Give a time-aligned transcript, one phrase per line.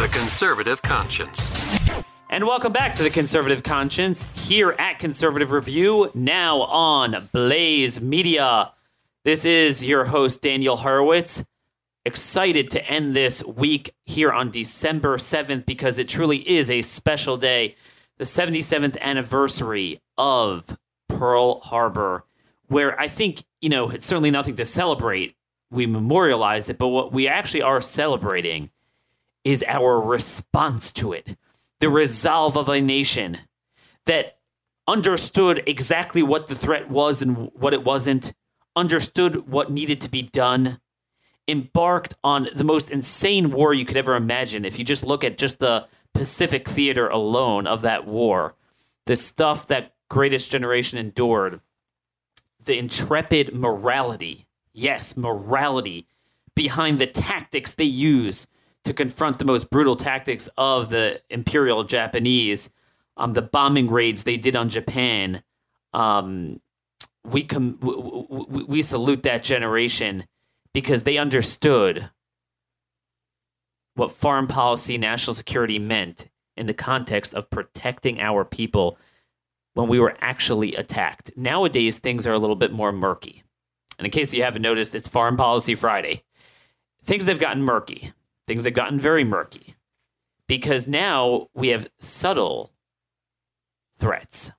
[0.00, 1.52] The Conservative Conscience.
[2.30, 8.72] And welcome back to the Conservative Conscience here at Conservative Review, now on Blaze Media.
[9.26, 11.44] This is your host, Daniel Horowitz.
[12.06, 17.36] Excited to end this week here on December 7th because it truly is a special
[17.36, 17.76] day,
[18.16, 20.78] the 77th anniversary of
[21.10, 22.24] Pearl Harbor,
[22.68, 25.36] where I think, you know, it's certainly nothing to celebrate.
[25.70, 28.70] We memorialize it, but what we actually are celebrating
[29.44, 31.36] is our response to it
[31.80, 33.38] the resolve of a nation
[34.06, 34.36] that
[34.86, 38.32] understood exactly what the threat was and what it wasn't,
[38.76, 40.78] understood what needed to be done,
[41.48, 44.64] embarked on the most insane war you could ever imagine.
[44.64, 48.54] If you just look at just the Pacific theater alone of that war,
[49.06, 51.60] the stuff that Greatest Generation endured,
[52.64, 56.06] the intrepid morality, yes, morality
[56.54, 58.46] behind the tactics they use
[58.84, 62.70] to confront the most brutal tactics of the Imperial Japanese,
[63.16, 65.42] um, the bombing raids they did on Japan.
[65.92, 66.60] Um,
[67.24, 70.24] we, com- we, we salute that generation
[70.72, 72.08] because they understood
[73.94, 78.96] what foreign policy, national security meant in the context of protecting our people
[79.74, 81.30] when we were actually attacked.
[81.36, 83.42] Nowadays, things are a little bit more murky.
[83.98, 86.22] And in case you haven't noticed, it's Foreign Policy Friday.
[87.04, 88.12] Things have gotten murky
[88.50, 89.76] things have gotten very murky
[90.48, 92.72] because now we have subtle
[93.96, 94.50] threats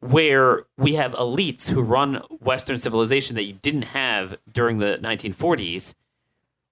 [0.00, 5.92] where we have elites who run Western civilization that you didn't have during the 1940s,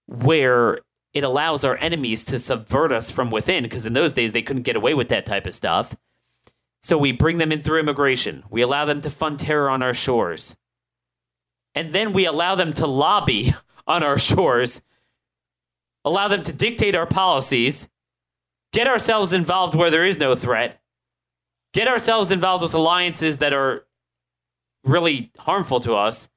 [0.07, 0.79] where
[1.13, 4.63] it allows our enemies to subvert us from within, because in those days they couldn't
[4.63, 5.95] get away with that type of stuff.
[6.81, 8.43] So we bring them in through immigration.
[8.49, 10.57] We allow them to fund terror on our shores.
[11.75, 13.53] And then we allow them to lobby
[13.87, 14.81] on our shores
[16.07, 17.89] allow them to dictate our policies,
[18.73, 20.81] get ourselves involved where there is no threat,
[21.75, 23.85] get ourselves involved with alliances that are
[24.85, 26.29] really harmful to us,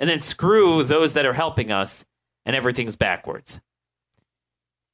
[0.00, 2.06] and then screw those that are helping us,
[2.46, 3.60] and everything's backwards.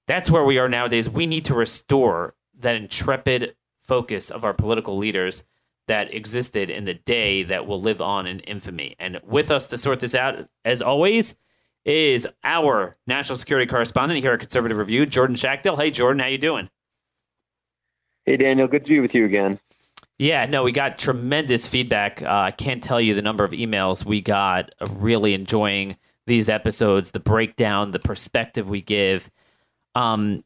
[0.09, 1.09] That's where we are nowadays.
[1.09, 5.45] We need to restore that intrepid focus of our political leaders
[5.87, 8.97] that existed in the day that will live on in infamy.
[8.99, 11.37] And with us to sort this out, as always,
[11.84, 15.77] is our national security correspondent here at Conservative Review, Jordan Schachtel.
[15.77, 16.71] Hey, Jordan, how you doing?
[18.25, 18.67] Hey, Daniel.
[18.67, 19.61] Good to be with you again.
[20.19, 22.22] Yeah, no, we got tremendous feedback.
[22.22, 24.72] Uh, I can't tell you the number of emails we got.
[24.81, 25.97] Uh, really enjoying
[26.27, 29.31] these episodes, the breakdown, the perspective we give.
[29.95, 30.45] Um,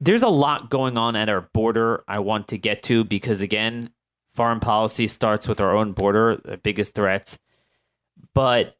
[0.00, 2.04] there's a lot going on at our border.
[2.08, 3.90] I want to get to because again,
[4.34, 7.38] foreign policy starts with our own border, the biggest threats.
[8.34, 8.75] But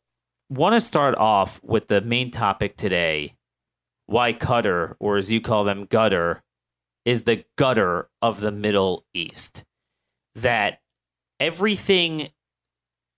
[0.48, 3.34] want to start off with the main topic today
[4.06, 6.42] why Qatar, or as you call them, gutter,
[7.04, 9.64] is the gutter of the Middle East.
[10.36, 10.80] That
[11.40, 12.30] everything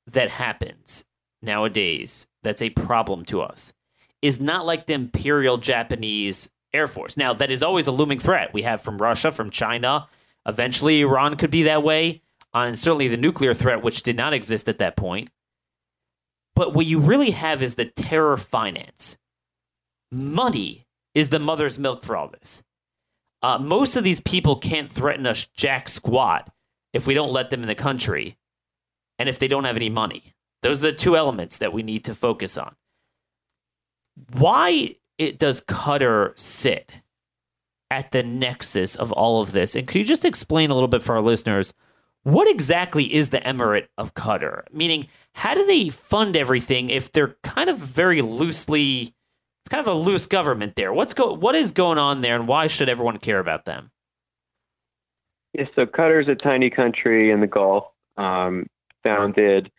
[0.07, 1.05] that happens
[1.43, 3.73] nowadays that's a problem to us
[4.23, 7.17] is not like the Imperial Japanese Air Force.
[7.17, 10.09] Now, that is always a looming threat we have from Russia, from China.
[10.47, 12.23] Eventually, Iran could be that way.
[12.55, 15.29] Uh, and certainly the nuclear threat, which did not exist at that point.
[16.59, 19.17] But what you really have is the terror finance.
[20.11, 22.65] Money is the mother's milk for all this.
[23.41, 26.53] Uh, most of these people can't threaten us jack squat
[26.93, 28.37] if we don't let them in the country
[29.21, 30.35] and if they don't have any money.
[30.63, 32.75] Those are the two elements that we need to focus on.
[34.33, 36.91] Why it does Qatar sit
[37.89, 39.77] at the nexus of all of this?
[39.77, 41.73] And could you just explain a little bit for our listeners
[42.25, 44.65] what exactly is the Emirate of Qatar?
[44.73, 45.07] Meaning,
[45.39, 49.15] how do they fund everything if they're kind of very loosely?
[49.63, 50.93] It's kind of a loose government there.
[50.93, 51.33] What's go?
[51.33, 53.93] What is going on there, and why should everyone care about them?
[55.53, 57.85] Yes, so Qatar is a tiny country in the Gulf,
[58.17, 58.67] um,
[59.05, 59.71] founded,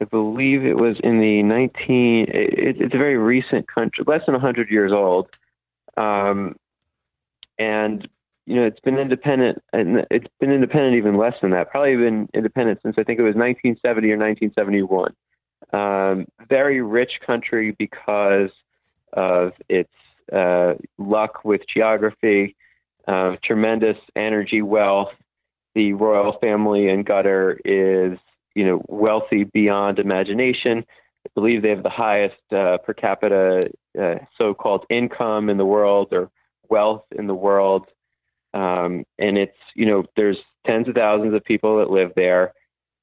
[0.00, 2.26] I believe it was in the 19.
[2.28, 5.38] It, it's a very recent country, less than 100 years old,
[5.96, 6.56] um,
[7.56, 8.08] and
[8.46, 11.70] you know, it's been independent, and it's been independent even less than that.
[11.70, 15.14] Probably been independent since I think it was 1970 or 1971.
[15.72, 18.50] Um, very rich country because
[19.12, 19.92] of its
[20.32, 22.56] uh, luck with geography.
[23.06, 25.12] uh, tremendous energy wealth.
[25.74, 28.18] The royal family in Qatar is,
[28.54, 30.84] you know, wealthy beyond imagination.
[31.26, 33.70] I believe they have the highest uh, per capita
[34.00, 36.30] uh, so-called income in the world or
[36.68, 37.86] wealth in the world.
[38.54, 42.54] Um, and it's, you know, there's tens of thousands of people that live there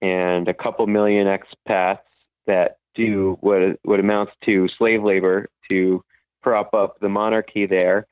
[0.02, 2.00] and a couple million expats
[2.48, 6.04] that do what, what amounts to slave labor to
[6.42, 8.08] prop up the monarchy there.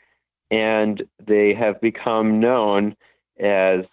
[0.51, 2.95] And they have become known
[3.39, 3.85] as,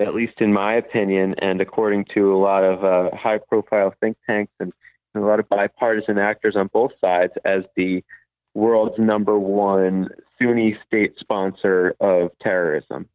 [0.00, 4.16] at least in my opinion, and according to a lot of uh, high profile think
[4.26, 4.72] tanks and,
[5.14, 8.02] and a lot of bipartisan actors on both sides, as the
[8.54, 10.08] world's number one
[10.40, 13.08] Sunni state sponsor of terrorism.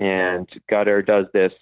[0.00, 1.52] And Qatar does this,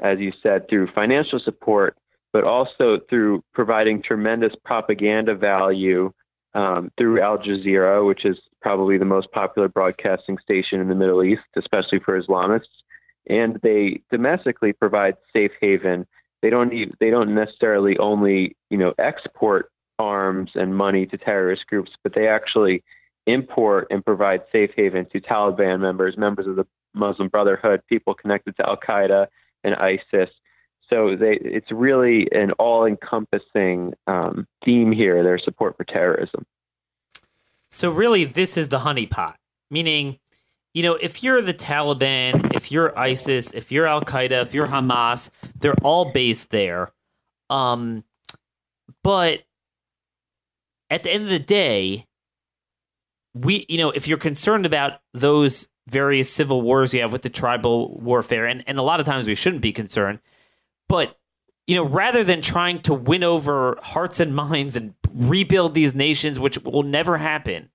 [0.00, 1.96] as you said, through financial support,
[2.32, 6.12] but also through providing tremendous propaganda value
[6.54, 11.22] um, through Al Jazeera, which is probably the most popular broadcasting station in the Middle
[11.22, 12.82] East, especially for Islamists.
[13.28, 16.06] And they domestically provide safe haven.
[16.42, 21.92] They don't they don't necessarily only you know export arms and money to terrorist groups,
[22.02, 22.84] but they actually
[23.26, 28.56] import and provide safe haven to Taliban members, members of the Muslim Brotherhood, people connected
[28.56, 29.26] to Al Qaeda
[29.62, 30.30] and ISIS.
[30.90, 35.22] So they, it's really an all-encompassing um, theme here.
[35.22, 36.44] Their support for terrorism.
[37.70, 39.34] So really, this is the honeypot,
[39.70, 40.18] meaning,
[40.74, 44.68] you know, if you're the Taliban, if you're ISIS, if you're Al Qaeda, if you're
[44.68, 46.92] Hamas, they're all based there.
[47.50, 48.04] Um,
[49.02, 49.40] but
[50.90, 52.06] at the end of the day,
[53.34, 57.28] we, you know, if you're concerned about those various civil wars you have with the
[57.28, 60.20] tribal warfare, and, and a lot of times we shouldn't be concerned,
[60.88, 61.18] but
[61.66, 66.38] you know, rather than trying to win over hearts and minds and rebuild these nations,
[66.38, 67.70] which will never happen,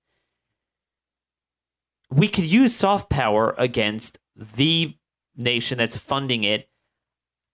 [2.10, 4.96] we could use soft power against the
[5.36, 6.68] nation that's funding it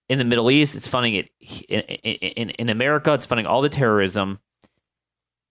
[0.09, 0.77] in the Middle East.
[0.77, 1.31] It's funding it
[1.69, 3.13] in, in, in America.
[3.13, 4.39] It's funding all the terrorism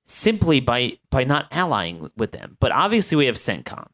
[0.06, 2.58] simply by by not allying with them.
[2.60, 3.88] But obviously, we have CENTCOM.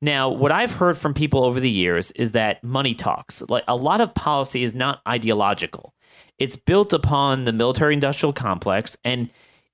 [0.00, 3.42] Now, what I've heard from people over the years is that money talks.
[3.48, 5.94] Like a lot of policy is not ideological.
[6.38, 9.28] It's built upon the military industrial complex and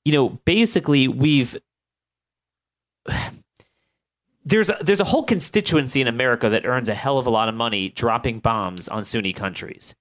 [0.04, 1.56] you know, basically we've
[4.44, 7.48] there's a, there's a whole constituency in America that earns a hell of a lot
[7.48, 9.94] of money dropping bombs on Sunni countries.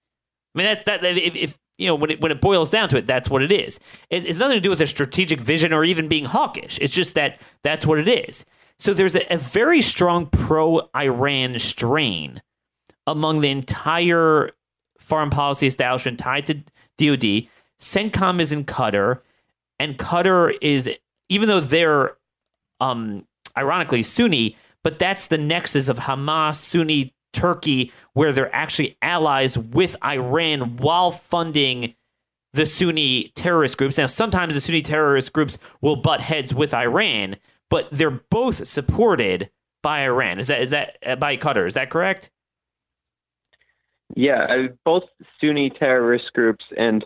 [0.53, 1.03] I mean, that's that.
[1.03, 3.51] If, if you know, when it when it boils down to it, that's what it
[3.51, 3.79] is.
[4.09, 6.77] It's, it's nothing to do with a strategic vision or even being hawkish.
[6.79, 8.45] It's just that that's what it is.
[8.79, 12.41] So there's a, a very strong pro-Iran strain
[13.07, 14.51] among the entire
[14.99, 16.53] foreign policy establishment tied to
[16.97, 17.47] DoD.
[17.79, 19.19] CENTCOM is in Qatar,
[19.79, 20.89] and Qatar is
[21.29, 22.15] even though they're
[22.79, 23.25] um,
[23.57, 29.95] ironically Sunni, but that's the nexus of Hamas, Sunni Turkey, where they're actually allies with
[30.03, 31.95] Iran while funding
[32.53, 33.97] the Sunni terrorist groups.
[33.97, 37.35] Now, sometimes the Sunni terrorist groups will butt heads with Iran,
[37.69, 39.49] but they're both supported
[39.81, 40.39] by Iran.
[40.39, 41.67] Is that is that uh, by Qatar?
[41.67, 42.29] Is that correct?
[44.15, 45.03] Yeah, both
[45.41, 47.03] Sunni terrorist groups and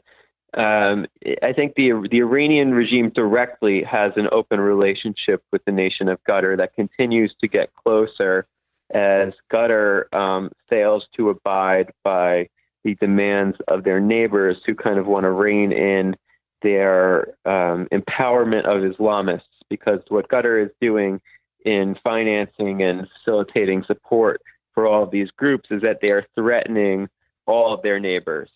[0.57, 1.05] um,
[1.43, 6.23] I think the the Iranian regime directly has an open relationship with the nation of
[6.23, 8.47] Qatar that continues to get closer
[8.91, 12.47] as gutter um, fails to abide by
[12.83, 16.15] the demands of their neighbors who kind of want to rein in
[16.61, 19.41] their um, empowerment of Islamists.
[19.69, 21.19] Because what gutter is doing
[21.65, 24.41] in financing and facilitating support
[24.73, 27.09] for all of these groups is that they are threatening
[27.45, 28.49] all of their neighbors.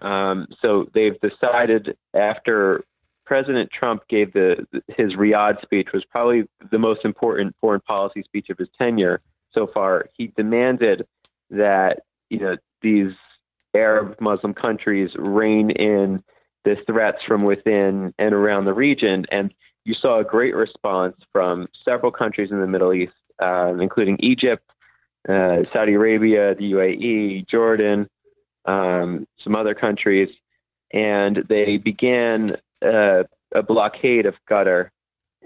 [0.00, 2.84] Um, so they've decided after
[3.26, 8.48] President Trump gave the his Riyadh speech was probably the most important foreign policy speech
[8.48, 9.20] of his tenure
[9.52, 11.06] so far, he demanded
[11.50, 13.12] that you know these
[13.74, 16.22] Arab Muslim countries rein in
[16.64, 21.68] the threats from within and around the region, and you saw a great response from
[21.84, 24.68] several countries in the Middle East, uh, including Egypt,
[25.28, 28.08] uh, Saudi Arabia, the UAE, Jordan,
[28.66, 30.28] um, some other countries,
[30.92, 33.24] and they began uh,
[33.54, 34.90] a blockade of Qatar.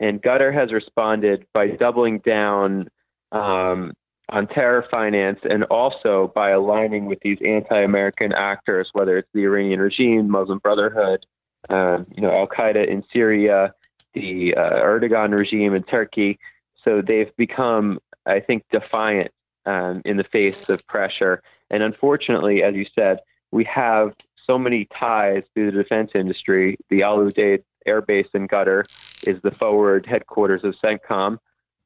[0.01, 2.89] And Qatar has responded by doubling down
[3.33, 3.93] um,
[4.29, 9.81] on terror finance and also by aligning with these anti-American actors, whether it's the Iranian
[9.81, 11.27] regime, Muslim Brotherhood,
[11.69, 13.75] um, you know, Al Qaeda in Syria,
[14.15, 16.39] the uh, Erdogan regime in Turkey.
[16.85, 19.31] So they've become, I think, defiant
[19.67, 21.43] um, in the face of pressure.
[21.71, 23.19] And unfortunately, as you said,
[23.51, 24.15] we have
[24.47, 26.77] so many ties to the defense industry.
[26.91, 28.85] The Al Udeid Air Base in Qatar
[29.27, 31.39] is the forward headquarters of CENTCOM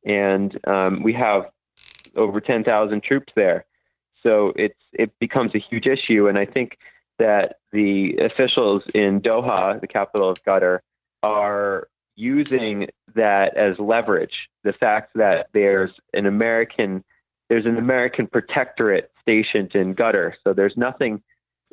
[0.06, 1.50] and um, we have
[2.16, 3.66] over 10,000 troops there.
[4.22, 6.78] So it's it becomes a huge issue, and I think
[7.18, 10.80] that the officials in Doha, the capital of Qatar,
[11.22, 14.48] are using that as leverage.
[14.64, 17.04] The fact that there's an American
[17.48, 21.22] there's an American protectorate stationed in Qatar, so there's nothing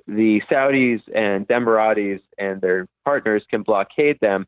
[0.07, 4.45] the Saudis and Emiratis and their partners can blockade them.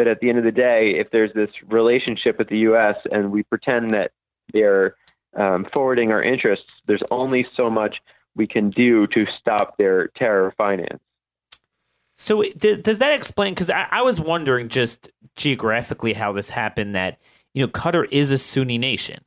[0.00, 2.96] But at the end of the day, if there's this relationship with the U.S.
[3.12, 4.12] and we pretend that
[4.50, 4.96] they're
[5.36, 8.00] um, forwarding our interests, there's only so much
[8.34, 11.02] we can do to stop their terror finance.
[12.16, 13.52] So does that explain?
[13.52, 16.94] Because I, I, was wondering just geographically how this happened.
[16.94, 17.18] That
[17.52, 19.22] you know Qatar is a Sunni nation,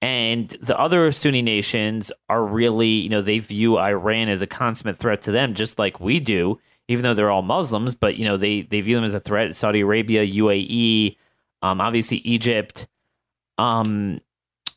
[0.00, 4.98] and the other Sunni nations are really you know they view Iran as a consummate
[4.98, 6.60] threat to them, just like we do.
[6.92, 9.54] Even though they're all Muslims, but you know they they view them as a threat.
[9.56, 11.16] Saudi Arabia, UAE,
[11.62, 12.86] um, obviously Egypt,
[13.58, 14.20] um,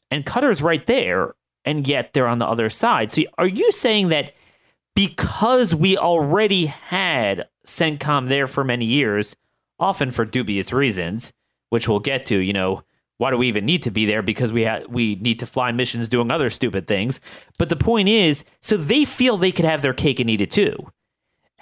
[0.10, 3.12] and Qatar's right there, and yet they're on the other side.
[3.12, 4.34] So are you saying that?
[4.96, 9.36] because we already had CENTCOM there for many years,
[9.78, 11.34] often for dubious reasons,
[11.70, 12.82] which we'll get to, you know,
[13.18, 15.72] why do we even need to be there because we ha- we need to fly
[15.72, 17.22] missions doing other stupid things
[17.58, 20.52] but the point is so they feel they could have their cake and eat it
[20.52, 20.76] too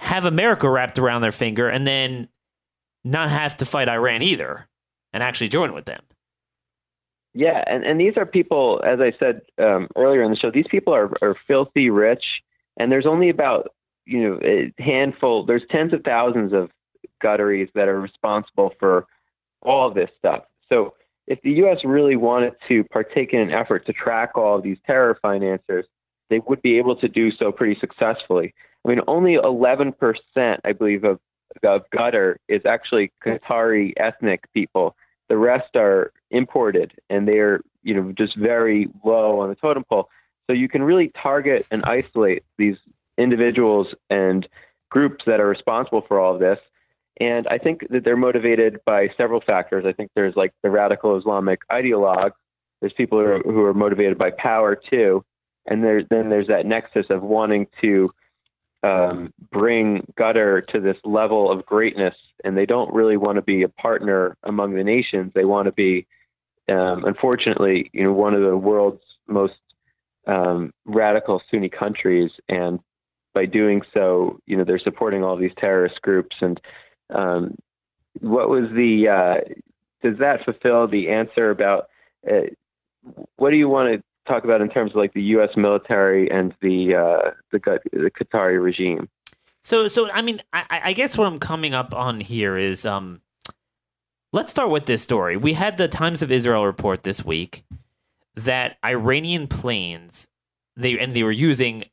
[0.04, 2.28] have america wrapped around their finger and then
[3.04, 4.68] not have to fight iran either
[5.12, 6.02] and actually join with them
[7.34, 10.68] yeah and, and these are people as i said um, earlier in the show these
[10.70, 12.24] people are, are filthy rich
[12.78, 13.70] and there's only about
[14.06, 15.46] you know a handful.
[15.46, 16.70] There's tens of thousands of
[17.22, 19.06] gutteries that are responsible for
[19.62, 20.44] all this stuff.
[20.70, 20.94] So
[21.28, 21.80] if the U.S.
[21.86, 25.86] really wanted to partake in an effort to track all of these terror financiers,
[26.30, 28.54] they would be able to do so pretty successfully.
[28.86, 29.94] I mean, only 11%,
[30.64, 31.20] I believe, of,
[31.64, 34.96] of Qatar is actually Qatari ethnic people.
[35.30, 40.10] The rest are imported, and they're you know just very low on the totem pole.
[40.48, 42.78] So you can really target and isolate these
[43.18, 44.48] individuals and
[44.90, 46.60] groups that are responsible for all of this.
[47.20, 49.86] And I think that they're motivated by several factors.
[49.86, 52.34] I think there's like the radical Islamic ideologues.
[52.82, 55.24] There's people who are, who are motivated by power too.
[55.66, 58.12] And there, then there's that nexus of wanting to
[58.84, 62.16] um, bring gutter to this level of greatness.
[62.44, 65.32] And they don't really want to be a partner among the nations.
[65.34, 66.06] They want to be,
[66.68, 69.56] um, unfortunately, you know, one of the world's most
[70.28, 72.80] um, radical Sunni countries, and
[73.34, 76.36] by doing so, you know, they're supporting all these terrorist groups.
[76.42, 76.60] And
[77.10, 77.56] um,
[78.20, 79.08] what was the?
[79.08, 79.54] Uh,
[80.02, 81.90] does that fulfill the answer about
[82.30, 82.48] uh,
[83.36, 85.50] what do you want to talk about in terms of like the U.S.
[85.56, 87.60] military and the uh, the,
[87.92, 89.10] the Qatari regime?
[89.62, 93.22] So, so I mean, I, I guess what I'm coming up on here is, um,
[94.34, 95.38] let's start with this story.
[95.38, 97.64] We had the Times of Israel report this week
[98.36, 100.28] that Iranian planes
[100.76, 101.86] they and they were using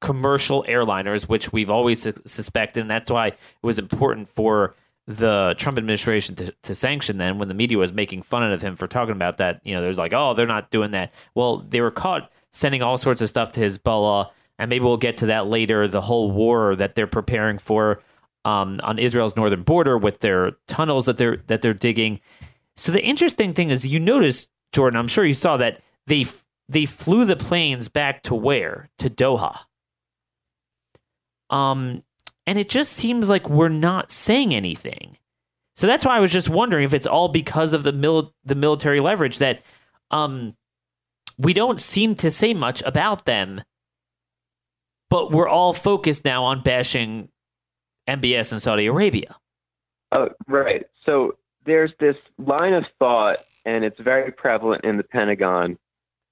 [0.00, 4.74] commercial airliners, which we've always su- suspected, and that's why it was important for
[5.06, 8.76] the Trump administration to, to sanction them when the media was making fun of him
[8.76, 9.60] for talking about that.
[9.64, 11.12] You know, there's like, oh, they're not doing that.
[11.34, 15.18] Well, they were caught sending all sorts of stuff to Hezbollah, and maybe we'll get
[15.18, 15.86] to that later.
[15.88, 18.00] The whole war that they're preparing for
[18.44, 22.20] um, on Israel's northern border with their tunnels that they're that they're digging.
[22.76, 26.26] So the interesting thing is, you notice Jordan, I'm sure you saw that they
[26.68, 28.88] they flew the planes back to where?
[28.98, 29.58] To Doha.
[31.50, 32.02] Um
[32.46, 35.16] and it just seems like we're not saying anything.
[35.76, 38.54] So that's why I was just wondering if it's all because of the mil- the
[38.54, 39.62] military leverage that
[40.10, 40.54] um
[41.38, 43.62] we don't seem to say much about them.
[45.10, 47.28] But we're all focused now on bashing
[48.08, 49.36] MBS in Saudi Arabia.
[50.12, 50.86] Oh, right.
[51.04, 51.36] So
[51.66, 55.78] there's this line of thought and it's very prevalent in the Pentagon.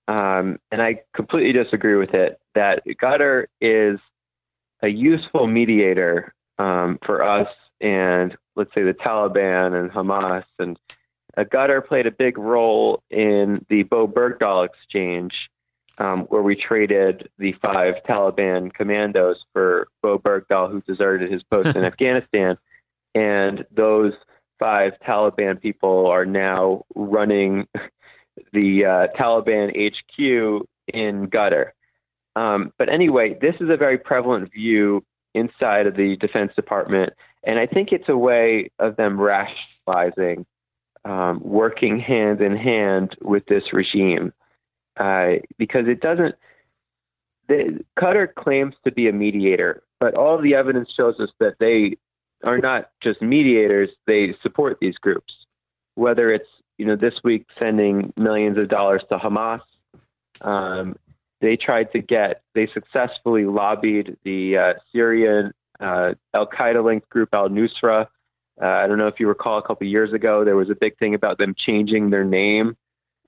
[0.09, 3.99] Um, and I completely disagree with it that Qatar is
[4.83, 7.49] a useful mediator um, for us
[7.81, 10.45] and let's say the Taliban and Hamas.
[10.59, 10.79] And
[11.37, 15.33] uh, Qatar played a big role in the Bo Bergdahl exchange,
[15.99, 21.77] um, where we traded the five Taliban commandos for Bo Bergdahl, who deserted his post
[21.77, 22.57] in Afghanistan.
[23.15, 24.13] And those
[24.59, 27.67] five Taliban people are now running
[28.53, 31.71] the uh, Taliban HQ in Qatar.
[32.37, 37.13] Um, but anyway, this is a very prevalent view inside of the Defense Department,
[37.45, 40.47] and I think it's a way of them rationalizing
[41.05, 44.33] um, working hand in hand with this regime
[44.99, 46.35] uh, because it doesn't.
[47.49, 51.97] The, Qatar claims to be a mediator, but all the evidence shows us that they
[52.45, 55.35] are not just mediators, they support these groups.
[55.97, 56.49] Whether it's,
[56.79, 59.61] you know, this week sending millions of dollars to Hamas,
[60.41, 60.97] Um,
[61.43, 67.31] they tried to get, they successfully lobbied the uh, Syrian uh, Al Qaeda linked group
[67.35, 68.07] Al Nusra.
[68.63, 70.97] Uh, I don't know if you recall a couple years ago, there was a big
[70.99, 72.77] thing about them changing their name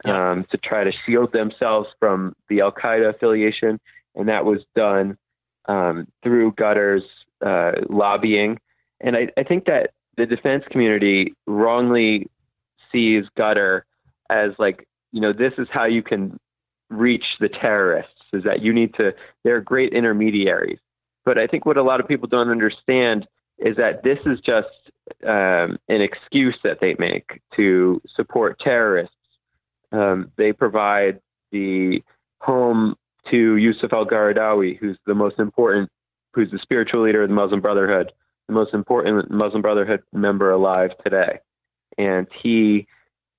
[0.05, 3.81] um, to try to shield themselves from the Al Qaeda affiliation.
[4.15, 5.19] And that was done
[5.67, 7.03] um, through Gutter's
[7.45, 8.61] uh, lobbying.
[9.01, 12.29] And I, I think that the defense community wrongly
[12.93, 13.85] sees Gutter
[14.31, 16.39] as like, you know, this is how you can
[16.99, 20.79] reach the terrorists, is that you need to, they're great intermediaries.
[21.25, 23.27] But I think what a lot of people don't understand
[23.59, 24.69] is that this is just
[25.27, 29.15] um, an excuse that they make to support terrorists.
[29.93, 31.21] Um, they provide
[31.53, 32.03] the
[32.41, 32.97] home
[33.31, 35.89] to Yusuf al Qaradawi, who's the most important,
[36.35, 38.13] who's the spiritual leader of the Muslim Brotherhood,
[38.49, 41.39] the most important Muslim Brotherhood member alive today.
[41.97, 42.87] And he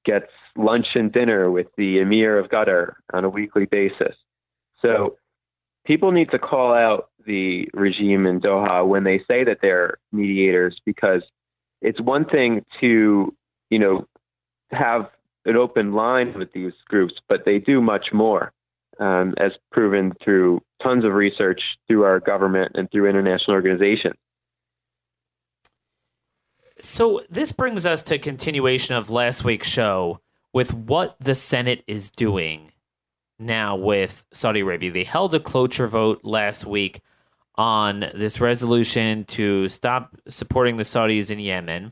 [0.06, 4.16] gets lunch and dinner with the Emir of Qatar on a weekly basis.
[4.82, 5.18] So
[5.86, 10.80] people need to call out the regime in Doha when they say that they're mediators
[10.86, 11.24] because
[11.82, 13.34] it's one thing to,
[13.70, 14.08] you know,
[14.72, 15.10] have
[15.46, 18.52] an open line with these groups, but they do much more,
[19.00, 24.16] um, as proven through tons of research through our government and through international organizations.
[26.82, 30.20] So this brings us to continuation of last week's show
[30.56, 32.72] with what the Senate is doing
[33.38, 34.90] now with Saudi Arabia.
[34.90, 37.02] They held a cloture vote last week
[37.56, 41.92] on this resolution to stop supporting the Saudis in Yemen.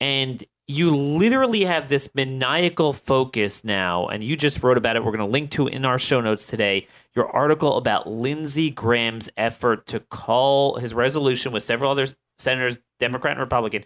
[0.00, 5.04] And you literally have this maniacal focus now, and you just wrote about it.
[5.04, 9.28] We're going to link to in our show notes today your article about Lindsey Graham's
[9.36, 12.06] effort to call his resolution with several other
[12.38, 13.84] senators, Democrat and Republican,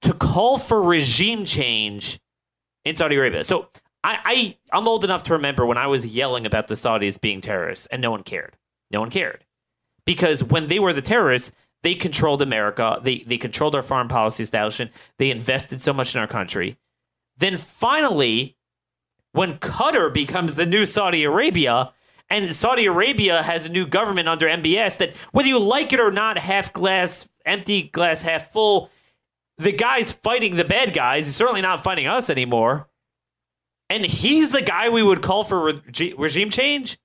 [0.00, 2.18] to call for regime change
[2.84, 3.44] in Saudi Arabia.
[3.44, 3.68] So
[4.04, 7.40] I, I I'm old enough to remember when I was yelling about the Saudis being
[7.40, 8.56] terrorists, and no one cared.
[8.90, 9.44] No one cared
[10.04, 11.52] because when they were the terrorists,
[11.82, 12.98] they controlled America.
[13.02, 14.90] They they controlled our foreign policy establishment.
[15.18, 16.78] They invested so much in our country.
[17.38, 18.56] Then finally,
[19.32, 21.92] when Qatar becomes the new Saudi Arabia,
[22.30, 26.10] and Saudi Arabia has a new government under MBS that whether you like it or
[26.10, 28.90] not, half glass empty, glass half full,
[29.58, 31.26] the guy's fighting the bad guys.
[31.26, 32.88] He's certainly not fighting us anymore.
[33.90, 36.98] And he's the guy we would call for re- regime change.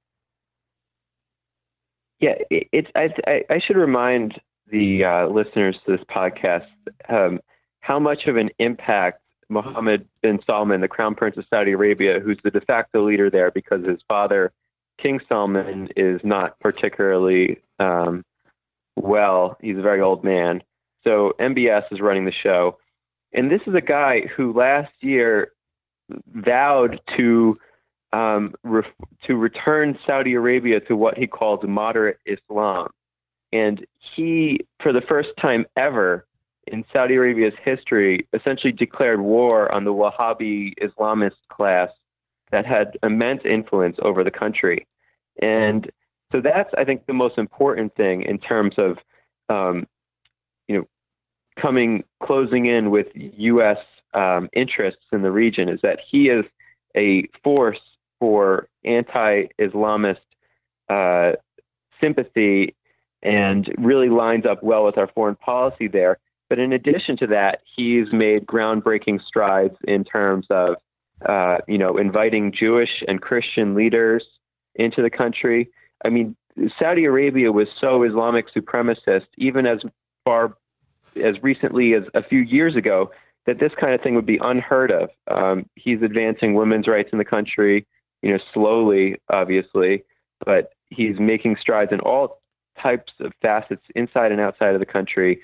[2.20, 2.90] Yeah, it, it's.
[2.96, 4.40] I, I, should remind
[4.72, 6.68] the uh, listeners to this podcast
[7.10, 7.40] um,
[7.82, 12.40] how much of an impact Mohammed bin Salman, the Crown Prince of Saudi Arabia, who's
[12.44, 14.52] the de facto leader there because his father,
[14.98, 18.26] King Salman, is not particularly um,
[18.96, 19.58] well.
[19.62, 20.64] He's a very old man.
[21.04, 22.78] So MBS is running the show.
[23.34, 25.52] And this is a guy who last year
[26.34, 27.58] vowed to
[28.14, 28.56] um,
[29.26, 32.88] to return Saudi Arabia to what he calls moderate Islam.
[33.52, 36.26] And he, for the first time ever
[36.68, 41.90] in Saudi Arabia's history, essentially declared war on the Wahhabi Islamist class
[42.52, 44.88] that had immense influence over the country.
[45.42, 45.90] And
[46.32, 48.98] so that's, I think, the most important thing in terms of,
[49.50, 49.88] um,
[51.62, 53.78] coming closing in with U.S.
[54.14, 56.46] Um, interests in the region is that he is
[56.96, 57.80] a force
[58.20, 60.18] for anti-Islamist
[60.90, 61.34] uh,
[62.02, 62.76] sympathy
[63.22, 66.18] and really lines up well with our foreign policy there.
[66.50, 70.76] But in addition to that, he's made groundbreaking strides in terms of,
[71.28, 74.24] uh, you know, inviting Jewish and Christian leaders
[74.76, 75.70] into the country.
[76.06, 76.36] I mean,
[76.80, 79.80] Saudi Arabia was so Islamic supremacist, even as
[80.24, 80.56] far
[81.24, 83.12] as recently as a few years ago,
[83.46, 85.10] that this kind of thing would be unheard of.
[85.28, 87.86] Um, he's advancing women's rights in the country
[88.22, 90.04] you know, slowly, obviously,
[90.46, 92.42] but he's making strides in all
[92.82, 95.42] types of facets inside and outside of the country.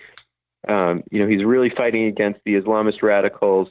[0.67, 3.69] Um, you know, he's really fighting against the Islamist radicals,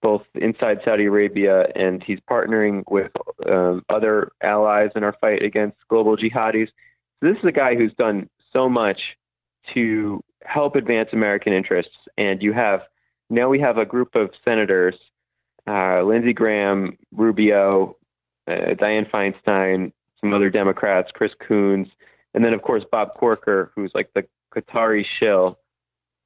[0.00, 3.12] both inside Saudi Arabia, and he's partnering with
[3.48, 6.68] um, other allies in our fight against global jihadis.
[7.20, 9.00] So this is a guy who's done so much
[9.74, 11.96] to help advance American interests.
[12.18, 12.80] And you have
[13.30, 14.94] now we have a group of senators,
[15.66, 17.96] uh, Lindsey Graham, Rubio,
[18.46, 21.88] uh, Dianne Feinstein, some other Democrats, Chris Coons,
[22.34, 24.24] and then of course Bob Corker, who's like the
[24.54, 25.58] Qatari shill.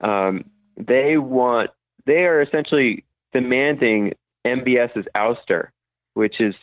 [0.00, 0.44] Um,
[0.76, 1.70] they want
[2.06, 4.12] they are essentially demanding
[4.46, 5.68] MBS's ouster,
[6.14, 6.54] which is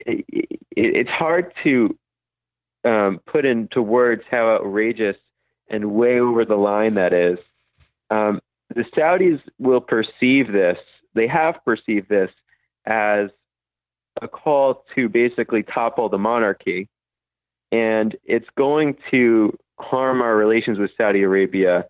[0.00, 1.96] it, it, it's hard to
[2.84, 5.16] um, put into words how outrageous
[5.70, 7.38] and way over the line that is.
[8.10, 8.40] Um,
[8.74, 10.78] the Saudis will perceive this;
[11.14, 12.30] they have perceived this
[12.86, 13.30] as
[14.20, 16.88] a call to basically topple the monarchy,
[17.70, 21.86] and it's going to harm our relations with Saudi Arabia.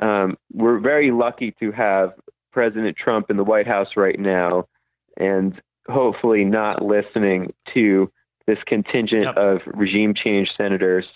[0.00, 2.14] Um, we're very lucky to have
[2.52, 4.66] President Trump in the White House right now,
[5.16, 8.10] and hopefully not listening to
[8.46, 9.36] this contingent Yep.
[9.36, 11.06] of regime change senators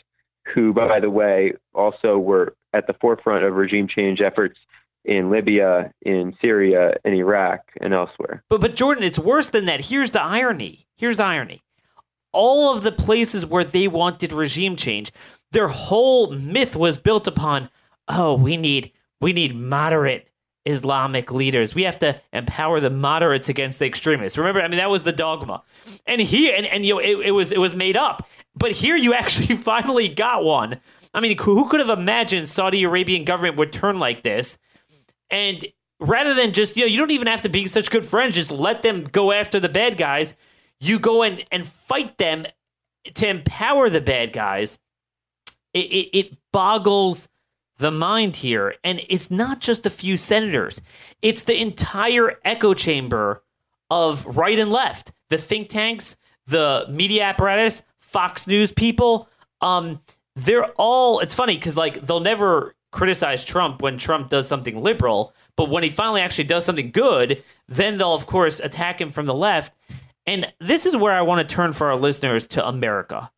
[0.55, 4.59] who, by the way, also were at the forefront of regime change efforts
[5.05, 8.43] in Libya, in Syria, in Iraq, and elsewhere.
[8.49, 9.87] But but Jordan, it's worse than that.
[9.87, 10.87] Here's the irony.
[10.97, 11.63] Here's the irony.
[12.33, 15.11] All of the places where they wanted regime change,
[15.53, 17.71] their whole myth was built upon,
[18.09, 20.29] oh, we need we need moderate
[20.67, 21.75] Islamic leaders.
[21.75, 24.37] We have to empower the moderates against the extremists.
[24.37, 25.63] Remember, I mean that was the dogma.
[26.07, 28.29] And here and, and you know it, it was it was made up.
[28.61, 30.81] But here you actually finally got one.
[31.13, 34.59] I mean, who could have imagined Saudi Arabian government would turn like this?
[35.29, 35.67] And
[35.99, 38.53] rather than just, you know, you don't even have to be such good friends, just
[38.53, 40.37] let them go after the bad guys.
[40.79, 42.47] You go and, and fight them
[43.15, 44.79] to empower the bad guys.
[45.75, 47.29] It, it, it boggles
[47.79, 48.75] the mind here.
[48.85, 50.81] And it's not just a few senators,
[51.23, 53.43] it's the entire echo chamber
[53.91, 59.29] of right and left, the think tanks, the media apparatus, Fox News people.
[59.61, 60.01] Um,
[60.37, 65.33] they're all, it's funny because, like, they'll never criticize Trump when Trump does something liberal,
[65.57, 69.27] but when he finally actually does something good, then they'll, of course, attack him from
[69.27, 69.73] the left.
[70.27, 73.31] And this is where I want to turn for our listeners to America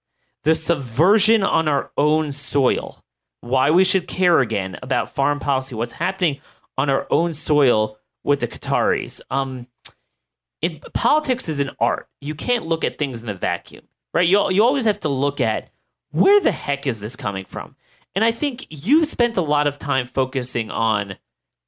[0.44, 3.04] the subversion on our own soil,
[3.42, 6.40] why we should care again about foreign policy, what's happening
[6.76, 9.20] on our own soil with the Qataris.
[9.30, 9.66] Um,
[10.60, 12.08] it, politics is an art.
[12.20, 14.26] You can't look at things in a vacuum, right?
[14.26, 15.70] You, you always have to look at
[16.10, 17.76] where the heck is this coming from?
[18.14, 21.16] And I think you've spent a lot of time focusing on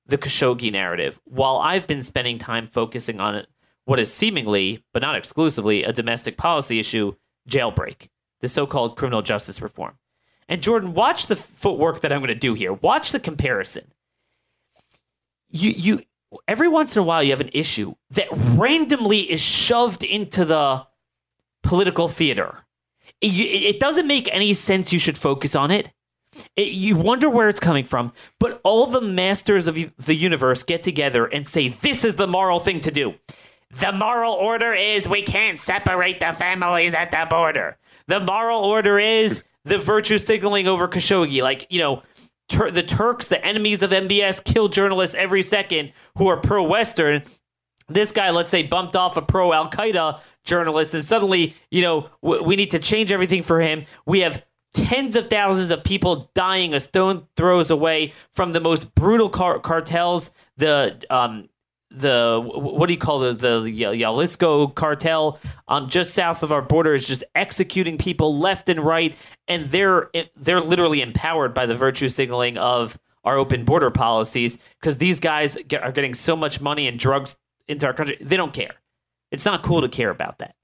[0.06, 3.46] the Khashoggi narrative, while I've been spending time focusing on
[3.86, 7.14] what is seemingly, but not exclusively, a domestic policy issue
[7.48, 8.08] jailbreak,
[8.40, 9.94] the so called criminal justice reform.
[10.46, 12.72] And Jordan, watch the footwork that I'm going to do here.
[12.74, 13.92] Watch the comparison.
[15.48, 16.00] You, you,
[16.46, 20.86] every once in a while, you have an issue that randomly is shoved into the
[21.64, 22.58] political theater.
[23.20, 24.92] It, it doesn't make any sense.
[24.92, 25.90] You should focus on it.
[26.56, 30.82] It, you wonder where it's coming from, but all the masters of the universe get
[30.82, 33.14] together and say, This is the moral thing to do.
[33.80, 37.76] The moral order is we can't separate the families at the border.
[38.06, 41.42] The moral order is the virtue signaling over Khashoggi.
[41.42, 42.02] Like, you know,
[42.48, 47.22] Tur- the Turks, the enemies of MBS, kill journalists every second who are pro Western.
[47.88, 52.08] This guy, let's say, bumped off a pro Al Qaeda journalist, and suddenly, you know,
[52.22, 53.84] w- we need to change everything for him.
[54.06, 54.42] We have
[54.74, 59.60] tens of thousands of people dying a stone throws away from the most brutal car-
[59.60, 60.30] cartels.
[60.56, 61.48] The um,
[61.90, 63.36] the what do you call those?
[63.36, 68.80] The Jalisco cartel, um, just south of our border, is just executing people left and
[68.80, 69.14] right,
[69.48, 74.98] and they're they're literally empowered by the virtue signaling of our open border policies because
[74.98, 77.36] these guys get, are getting so much money and drugs
[77.68, 78.16] into our country.
[78.20, 78.74] They don't care.
[79.30, 80.54] It's not cool to care about that.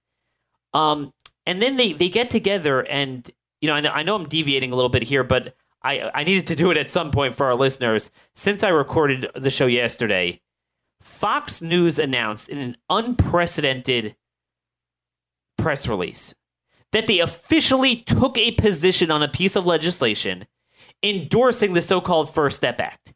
[0.73, 1.13] Um,
[1.47, 3.29] and then they they get together and
[3.61, 6.25] you know, I know, I know I'm deviating a little bit here, but I, I
[6.25, 8.11] needed to do it at some point for our listeners.
[8.35, 10.41] Since I recorded the show yesterday,
[11.01, 14.17] Fox News announced in an unprecedented
[15.59, 16.35] press release
[16.93, 20.47] that they officially took a position on a piece of legislation
[21.03, 23.13] endorsing the so called First Step Act.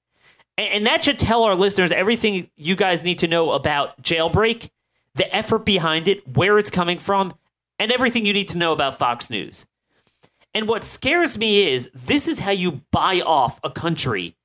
[0.57, 4.71] And, and that should tell our listeners everything you guys need to know about jailbreak,
[5.15, 7.35] the effort behind it, where it's coming from,
[7.79, 9.67] and everything you need to know about Fox News.
[10.55, 14.37] And what scares me is this is how you buy off a country.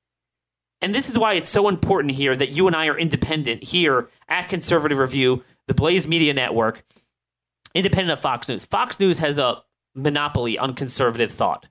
[0.80, 4.08] And this is why it's so important here that you and I are independent here
[4.28, 6.84] at Conservative Review, the Blaze Media Network,
[7.74, 8.64] independent of Fox News.
[8.64, 9.62] Fox News has a
[9.94, 11.66] monopoly on conservative thought.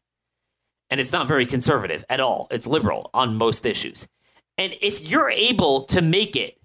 [0.90, 2.48] And it's not very conservative at all.
[2.50, 4.08] It's liberal on most issues.
[4.60, 6.60] And if you're able to make it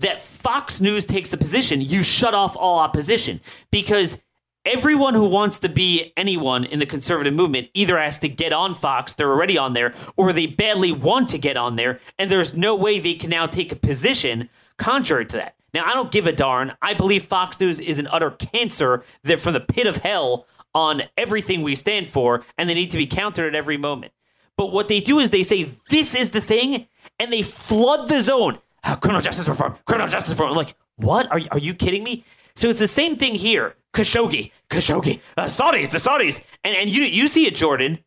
[0.00, 3.40] that Fox News takes a position, you shut off all opposition
[3.72, 4.18] because
[4.66, 8.74] everyone who wants to be anyone in the conservative movement either has to get on
[8.74, 12.54] Fox, they're already on there, or they badly want to get on there, and there's
[12.54, 15.56] no way they can now take a position contrary to that.
[15.72, 16.74] Now, I don't give a darn.
[16.82, 21.02] I believe Fox News is an utter cancer that from the pit of hell on
[21.16, 24.12] everything we stand for, and they need to be countered at every moment.
[24.58, 28.22] But what they do is they say, this is the thing, and they flood the
[28.22, 28.58] zone.
[29.00, 30.50] Criminal justice reform, criminal justice reform.
[30.50, 31.30] I'm like, what?
[31.30, 32.24] Are, are you kidding me?
[32.56, 33.74] So it's the same thing here.
[33.92, 36.40] Khashoggi, Khashoggi, uh, Saudis, the Saudis.
[36.64, 37.98] And, and you, you see it, Jordan.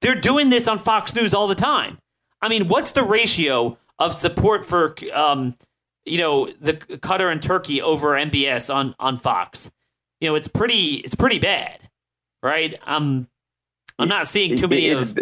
[0.00, 1.98] They're doing this on Fox News all the time.
[2.40, 5.54] I mean, what's the ratio of support for um,
[6.04, 9.70] you know, the Qatar and Turkey over MBS on on Fox.
[10.20, 11.78] You know, it's pretty it's pretty bad,
[12.42, 12.78] right?
[12.86, 13.28] Um,
[13.98, 15.18] I'm not seeing too many of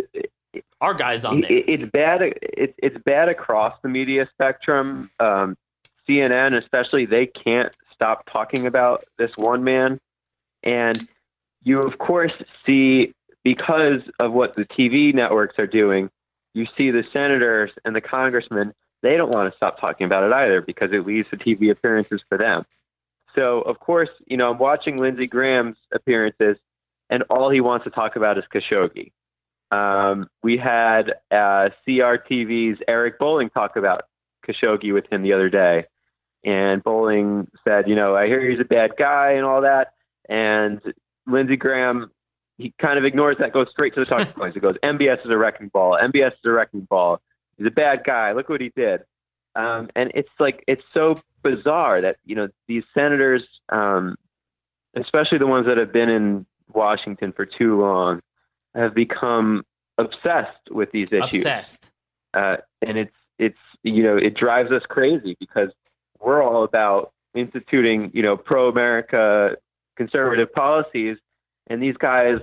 [0.83, 1.51] our guys on there.
[1.51, 2.21] It's bad.
[2.43, 5.11] It's it's bad across the media spectrum.
[5.21, 5.57] Um,
[6.09, 10.01] CNN, especially, they can't stop talking about this one man,
[10.63, 11.09] and
[11.63, 12.33] you of course
[12.67, 13.15] see
[13.45, 16.11] because of what the TV networks are doing.
[16.53, 18.75] You see the senators and the congressmen.
[19.03, 22.23] They don't want to stop talking about it either because it leads to TV appearances
[22.29, 22.65] for them.
[23.35, 26.59] So, of course, you know, I'm watching Lindsey Graham's appearances,
[27.09, 29.13] and all he wants to talk about is Khashoggi.
[29.73, 34.05] Um, we had uh, CRTV's Eric Bowling talk about
[34.47, 35.87] Khashoggi with him the other day.
[36.45, 39.95] And Bowling said, you know, I hear he's a bad guy and all that.
[40.29, 40.81] And
[41.27, 42.11] Lindsey Graham,
[42.59, 44.55] he kind of ignores that, goes straight to the talking points.
[44.55, 45.99] He goes, MBS is a wrecking ball.
[46.01, 47.21] MBS is a wrecking ball.
[47.57, 48.33] He's a bad guy.
[48.33, 49.03] Look what he did.
[49.55, 54.17] Um, and it's like, it's so bizarre that, you know, these senators, um,
[54.97, 58.21] especially the ones that have been in Washington for too long,
[58.75, 59.65] have become
[59.99, 61.41] obsessed with these issues.
[61.41, 61.91] Obsessed.
[62.35, 65.71] Uh, and it's, it's, you know, it drives us crazy because
[66.21, 69.57] we're all about instituting, you know, pro America
[69.97, 71.19] conservative policies.
[71.69, 72.39] And these guys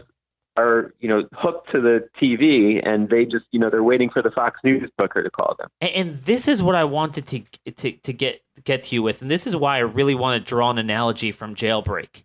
[0.58, 4.22] are, you know, hooked to the TV and they just, you know, they're waiting for
[4.22, 5.70] the Fox News booker to call them.
[5.82, 9.22] And, and this is what I wanted to, to, to get, get to you with.
[9.22, 12.24] And this is why I really want to draw an analogy from jailbreak.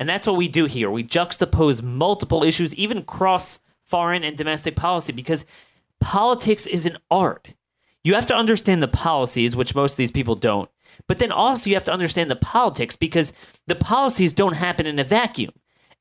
[0.00, 0.90] And that's what we do here.
[0.90, 5.44] We juxtapose multiple issues, even cross foreign and domestic policy, because
[6.00, 7.48] politics is an art.
[8.02, 10.70] You have to understand the policies, which most of these people don't.
[11.06, 13.34] But then also you have to understand the politics because
[13.66, 15.52] the policies don't happen in a vacuum.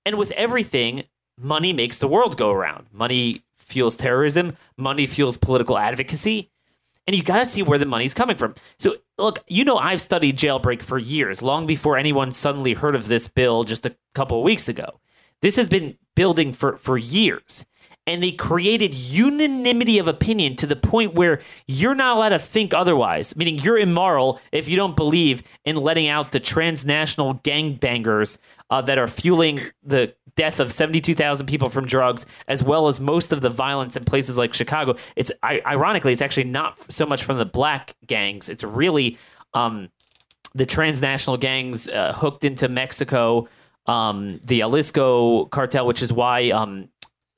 [0.05, 1.03] And with everything,
[1.38, 2.88] money makes the world go around.
[2.93, 6.51] Money fuels terrorism, money fuels political advocacy.
[7.09, 8.53] And you got to see where the money's coming from.
[8.77, 13.07] So, look, you know, I've studied jailbreak for years, long before anyone suddenly heard of
[13.07, 14.99] this bill just a couple of weeks ago.
[15.41, 17.65] This has been building for, for years
[18.05, 22.75] and they created unanimity of opinion to the point where you're not allowed to think
[22.75, 28.37] otherwise, meaning you're immoral if you don't believe in letting out the transnational gangbangers
[28.69, 33.31] uh, that are fueling the death of 72,000 people from drugs, as well as most
[33.31, 34.95] of the violence in places like Chicago.
[35.15, 38.49] It's ironically, it's actually not so much from the black gangs.
[38.49, 39.17] It's really
[39.53, 39.89] um,
[40.53, 43.47] the transnational gangs uh, hooked into Mexico.
[43.85, 46.89] Um, the Jalisco cartel, which is why um,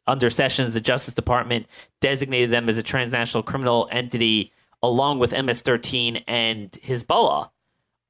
[0.07, 1.67] under Sessions, the Justice Department
[2.01, 4.51] designated them as a transnational criminal entity
[4.83, 7.49] along with MS-13 and Hezbollah.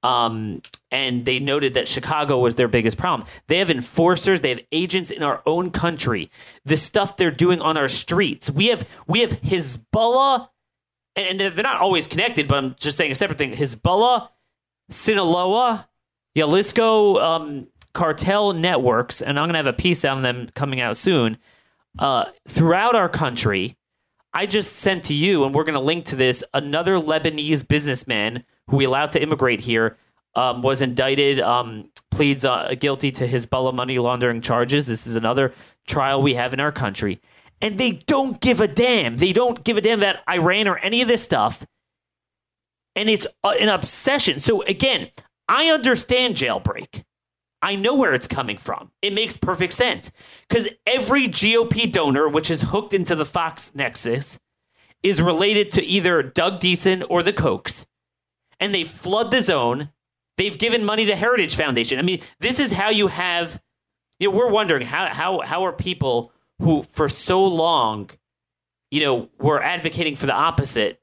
[0.04, 3.28] Um, and they noted that Chicago was their biggest problem.
[3.48, 6.32] They have enforcers, they have agents in our own country.
[6.66, 10.50] The stuff they're doing on our streets, we have we have Hezbollah,
[11.16, 13.54] and, and they're not always connected, but I'm just saying a separate thing.
[13.54, 14.30] Hezbollah,
[14.90, 15.88] Sinaloa,
[16.36, 21.38] Jalisco um, cartel networks, and I'm gonna have a piece on them coming out soon
[22.00, 23.78] uh, throughout our country.
[24.34, 26.44] I just sent to you, and we're going to link to this.
[26.54, 29.98] Another Lebanese businessman who we allowed to immigrate here
[30.36, 34.88] um, was indicted, um, pleads uh, guilty to Hezbollah money laundering charges.
[34.88, 35.54] This is another
[35.88, 37.20] trial we have in our country.
[37.62, 39.17] And they don't give a damn.
[39.17, 41.65] They don't give a damn about Iran or any of this stuff.
[42.96, 44.39] And it's uh, an obsession.
[44.39, 45.10] So, again,
[45.48, 47.04] I understand jailbreak.
[47.62, 48.91] I know where it's coming from.
[49.02, 50.12] It makes perfect sense
[50.47, 54.39] because every GOP donor, which is hooked into the Fox Nexus,
[55.04, 57.86] is related to either Doug Deason or the Kochs,
[58.60, 59.89] and they flood the zone.
[60.38, 62.00] They've given money to Heritage Foundation.
[62.00, 63.62] I mean, this is how you have.
[64.19, 68.10] You know, we're wondering how how how are people who for so long,
[68.91, 71.02] you know, were advocating for the opposite,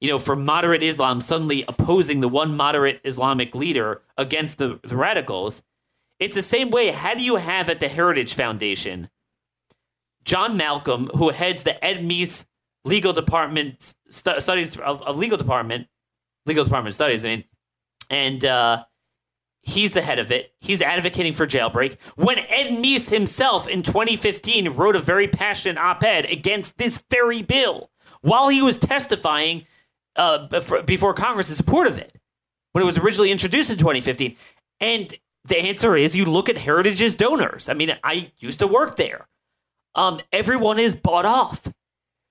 [0.00, 4.96] you know, for moderate Islam, suddenly opposing the one moderate Islamic leader against the, the
[4.96, 5.62] radicals
[6.18, 6.90] it's the same way.
[6.90, 9.10] How do you have at the Heritage Foundation
[10.24, 12.46] John Malcolm, who heads the Ed Meese
[12.84, 15.86] Legal Department stu- studies of, of, legal department,
[16.46, 17.24] legal department studies.
[17.24, 17.44] I mean,
[18.10, 18.84] and uh,
[19.62, 20.52] he's the head of it.
[20.60, 21.96] He's advocating for jailbreak.
[22.16, 27.90] When Ed Meese himself in 2015 wrote a very passionate op-ed against this very bill
[28.20, 29.64] while he was testifying
[30.16, 30.48] uh,
[30.86, 32.16] before Congress in support of it
[32.72, 34.36] when it was originally introduced in 2015.
[34.80, 35.14] And
[35.46, 37.68] the answer is you look at Heritage's donors.
[37.68, 39.28] I mean, I used to work there.
[39.94, 41.72] Um, everyone is bought off.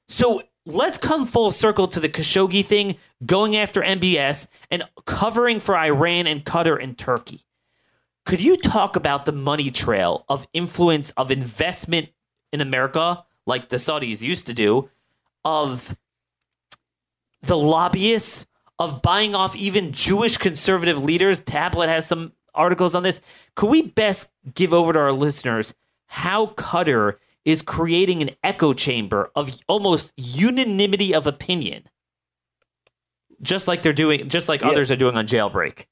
[0.08, 5.76] So let's come full circle to the Khashoggi thing, going after MBS and covering for
[5.78, 7.46] Iran and Qatar and Turkey.
[8.26, 12.10] Could you talk about the money trail of influence of investment
[12.52, 14.90] in America, like the Saudis used to do,
[15.44, 15.96] of
[17.42, 18.48] the lobbyists,
[18.80, 21.40] of buying off even Jewish conservative leaders.
[21.40, 23.22] Tablet has some articles on this.
[23.56, 25.74] Could we best give over to our listeners
[26.08, 31.84] how Cutter is creating an echo chamber of almost unanimity of opinion,
[33.42, 34.70] just like they're doing, just like Yeah.
[34.70, 35.86] others are doing on Jailbreak?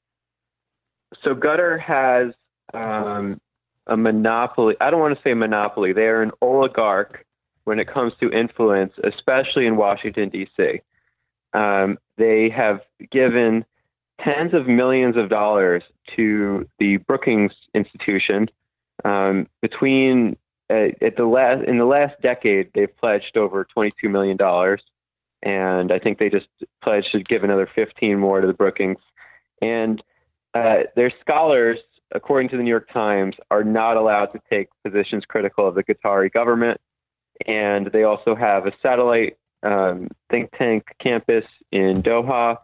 [1.22, 2.32] So Gutter has
[2.72, 3.40] um,
[3.86, 4.74] a monopoly.
[4.80, 5.92] I don't want to say monopoly.
[5.92, 7.24] They are an oligarch
[7.64, 10.80] when it comes to influence, especially in Washington D.C.
[11.52, 13.64] Um, they have given
[14.20, 15.82] tens of millions of dollars
[16.16, 18.48] to the Brookings Institution.
[19.04, 20.36] Um, between
[20.70, 24.82] uh, at the last in the last decade, they've pledged over twenty-two million dollars,
[25.42, 26.48] and I think they just
[26.82, 29.00] pledged to give another fifteen more to the Brookings.
[29.60, 30.02] And
[30.54, 31.78] uh, their scholars,
[32.14, 35.84] according to the New York Times, are not allowed to take positions critical of the
[35.84, 36.80] Qatari government.
[37.46, 42.58] And they also have a satellite um, think tank campus in Doha,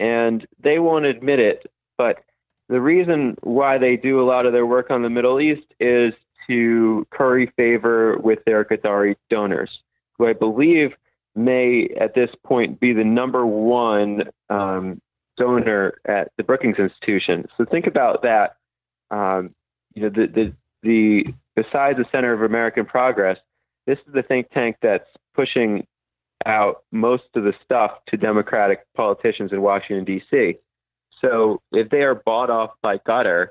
[0.00, 1.70] and they won't admit it.
[1.96, 2.24] But
[2.70, 6.14] the reason why they do a lot of their work on the Middle East is
[6.46, 9.80] to curry favor with their Qatari donors,
[10.16, 10.92] who I believe
[11.34, 15.02] may at this point be the number one um,
[15.36, 17.46] donor at the Brookings Institution.
[17.58, 18.56] So think about that.
[19.10, 19.52] Um,
[19.94, 20.52] you know, the, the
[20.82, 23.38] the besides the Center of American Progress,
[23.88, 25.86] this is the think tank that's pushing
[26.46, 30.56] out most of the stuff to Democratic politicians in Washington D.C.
[31.20, 33.48] So if they are bought off by Qatar,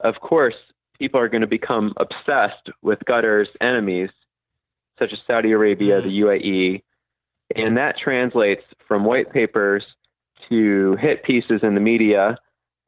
[0.00, 0.54] of course
[0.98, 4.10] people are going to become obsessed with Qatar's enemies,
[4.98, 6.82] such as Saudi Arabia, the UAE,
[7.54, 9.84] and that translates from white papers
[10.48, 12.38] to hit pieces in the media.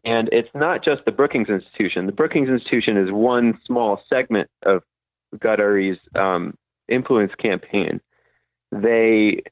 [0.05, 2.07] And it's not just the Brookings Institution.
[2.07, 4.83] The Brookings Institution is one small segment of
[5.37, 6.57] Qatari's um,
[6.88, 8.01] influence campaign.
[8.73, 9.43] They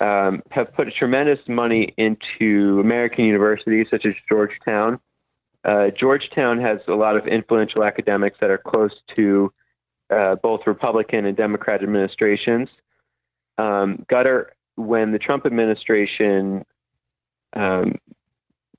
[0.00, 5.00] um, have put tremendous money into American universities such as Georgetown.
[5.64, 9.52] Uh, Georgetown has a lot of influential academics that are close to
[10.10, 12.68] uh, both Republican and Democrat administrations.
[13.58, 16.64] Um, Qatar, when the Trump administration
[17.54, 17.96] um,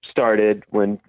[0.10, 1.00] started, when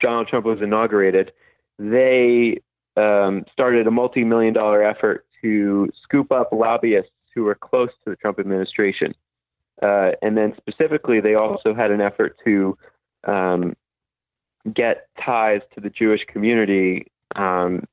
[0.00, 1.32] Donald Trump was inaugurated,
[1.78, 2.60] they
[2.96, 8.16] um, started a multi-million dollar effort to scoop up lobbyists who were close to the
[8.16, 9.14] Trump administration.
[9.82, 12.76] Uh, and then specifically, they also had an effort to
[13.24, 13.74] um,
[14.72, 17.06] get ties to the Jewish community,
[17.36, 17.84] um,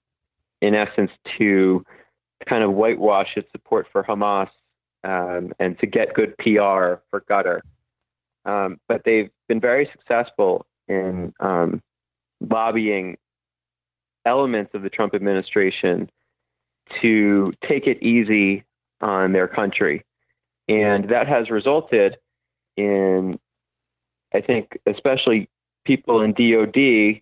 [0.62, 1.86] in essence, to
[2.48, 4.50] kind of whitewash its support for Hamas
[5.04, 7.62] um, and to get good PR for Qatar.
[8.46, 11.82] Um, but they've been very successful in um,
[12.40, 13.18] lobbying
[14.26, 16.10] elements of the Trump administration
[17.02, 18.64] to take it easy
[19.00, 20.04] on their country.
[20.72, 22.18] And that has resulted
[22.78, 23.40] in,
[24.34, 25.50] I think, especially
[25.86, 27.22] people in DOD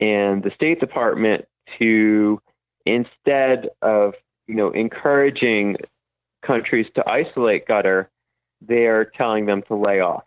[0.00, 1.46] and the State Department
[1.78, 2.40] to
[2.86, 4.14] instead of
[4.46, 5.76] you know encouraging
[6.44, 8.08] countries to isolate Qatar,
[8.60, 10.24] they're telling them to lay off.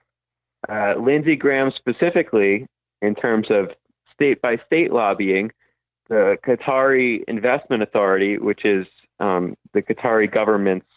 [0.68, 2.66] Uh, Lindsey Graham specifically,
[3.02, 3.70] in terms of
[4.14, 5.52] state by state lobbying,
[6.10, 8.88] the Qatari Investment Authority, which is
[9.20, 10.88] um, the Qatari government's,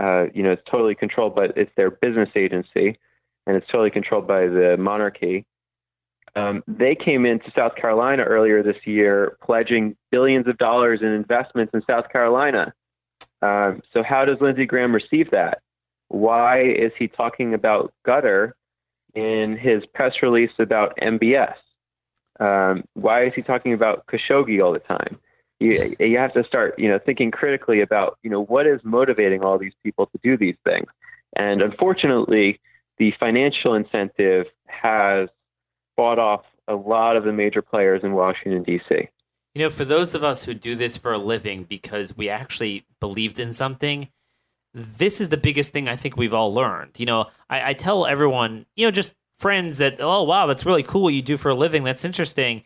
[0.00, 2.98] uh, you know, it's totally controlled but it's their business agency,
[3.46, 5.46] and it's totally controlled by the monarchy.
[6.36, 11.74] Um, they came into South Carolina earlier this year, pledging billions of dollars in investments
[11.74, 12.72] in South Carolina.
[13.42, 15.60] Um, so, how does Lindsey Graham receive that?
[16.08, 18.52] Why is he talking about Qatar
[19.14, 21.54] in his press release about MBS?
[22.38, 25.18] Um, why is he talking about Khashoggi all the time?
[25.60, 29.44] You, you have to start, you know, thinking critically about, you know, what is motivating
[29.44, 30.86] all these people to do these things.
[31.36, 32.60] And unfortunately,
[32.98, 35.28] the financial incentive has
[35.96, 39.08] bought off a lot of the major players in Washington D.C.
[39.54, 42.86] You know, for those of us who do this for a living because we actually
[43.00, 44.08] believed in something,
[44.72, 46.98] this is the biggest thing I think we've all learned.
[46.98, 50.82] You know, I, I tell everyone, you know, just friends that, oh, wow, that's really
[50.82, 51.82] cool what you do for a living.
[51.82, 52.62] That's interesting.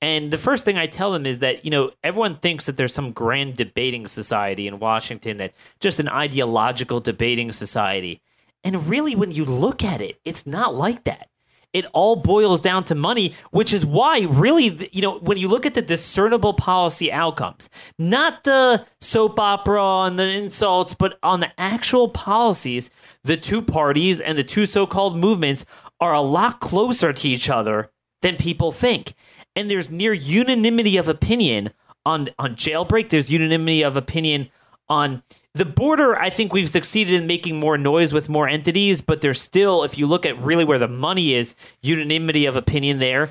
[0.00, 2.94] And the first thing I tell them is that, you know, everyone thinks that there's
[2.94, 8.20] some grand debating society in Washington, that just an ideological debating society.
[8.62, 11.28] And really, when you look at it, it's not like that.
[11.74, 15.66] It all boils down to money, which is why, really, you know, when you look
[15.66, 17.68] at the discernible policy outcomes,
[17.98, 22.90] not the soap opera and the insults, but on the actual policies,
[23.22, 25.66] the two parties and the two so called movements
[26.00, 27.90] are a lot closer to each other
[28.22, 29.12] than people think.
[29.58, 31.70] And there's near unanimity of opinion
[32.06, 34.50] on, on jailbreak, there's unanimity of opinion
[34.88, 36.16] on the border.
[36.16, 39.98] I think we've succeeded in making more noise with more entities, but there's still, if
[39.98, 43.30] you look at really where the money is, unanimity of opinion there.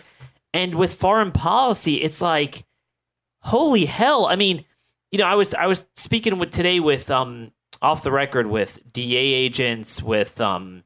[0.54, 2.66] And with foreign policy, it's like,
[3.44, 4.26] holy hell!
[4.26, 4.66] I mean,
[5.14, 8.82] you know, I was I was speaking with today with um off the record with
[8.92, 10.84] DA agents, with um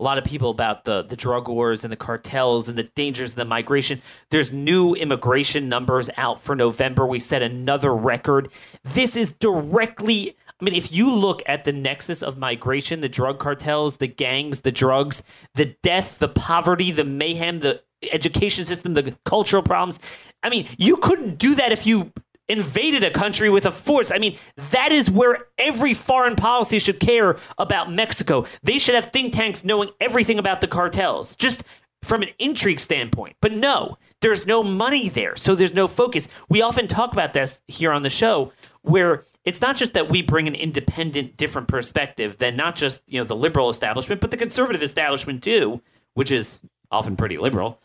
[0.00, 3.32] a lot of people about the the drug wars and the cartels and the dangers
[3.32, 4.00] of the migration.
[4.30, 7.06] There's new immigration numbers out for November.
[7.06, 8.48] We set another record.
[8.84, 13.38] This is directly I mean, if you look at the nexus of migration, the drug
[13.38, 15.22] cartels, the gangs, the drugs,
[15.54, 17.80] the death, the poverty, the mayhem, the
[18.10, 20.00] education system, the cultural problems,
[20.42, 22.12] I mean, you couldn't do that if you
[22.48, 24.10] invaded a country with a force.
[24.10, 24.36] I mean,
[24.70, 28.46] that is where every foreign policy should care about Mexico.
[28.62, 31.62] They should have think tanks knowing everything about the cartels, just
[32.02, 33.36] from an intrigue standpoint.
[33.40, 36.28] But no, there's no money there, so there's no focus.
[36.48, 40.22] We often talk about this here on the show where it's not just that we
[40.22, 44.36] bring an independent different perspective than not just, you know, the liberal establishment, but the
[44.36, 45.80] conservative establishment too,
[46.14, 47.80] which is often pretty liberal.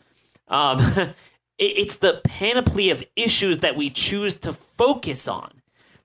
[0.48, 0.80] Um,
[1.58, 5.50] it's the panoply of issues that we choose to focus on.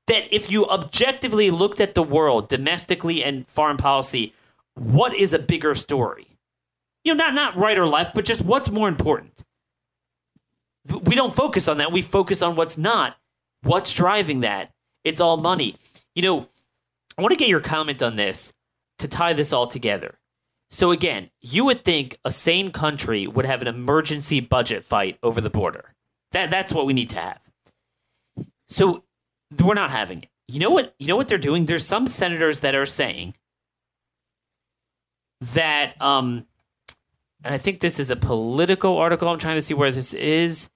[0.07, 4.33] That if you objectively looked at the world, domestically and foreign policy,
[4.73, 6.27] what is a bigger story?
[7.03, 9.43] You know, not not right or left, but just what's more important.
[11.03, 11.91] We don't focus on that.
[11.91, 13.17] We focus on what's not.
[13.63, 14.71] What's driving that?
[15.03, 15.75] It's all money.
[16.15, 16.49] You know,
[17.17, 18.53] I want to get your comment on this
[18.99, 20.18] to tie this all together.
[20.71, 25.41] So again, you would think a sane country would have an emergency budget fight over
[25.41, 25.95] the border.
[26.31, 27.39] That that's what we need to have.
[28.67, 29.03] So
[29.63, 30.29] we're not having it.
[30.47, 30.93] You know what?
[30.99, 31.65] You know what they're doing?
[31.65, 33.33] There's some senators that are saying
[35.41, 36.45] that um
[37.43, 39.29] and I think this is a political article.
[39.29, 40.69] I'm trying to see where this is.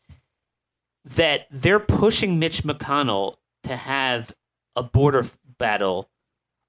[1.17, 4.33] That they're pushing Mitch McConnell to have
[4.75, 5.25] a border
[5.57, 6.09] battle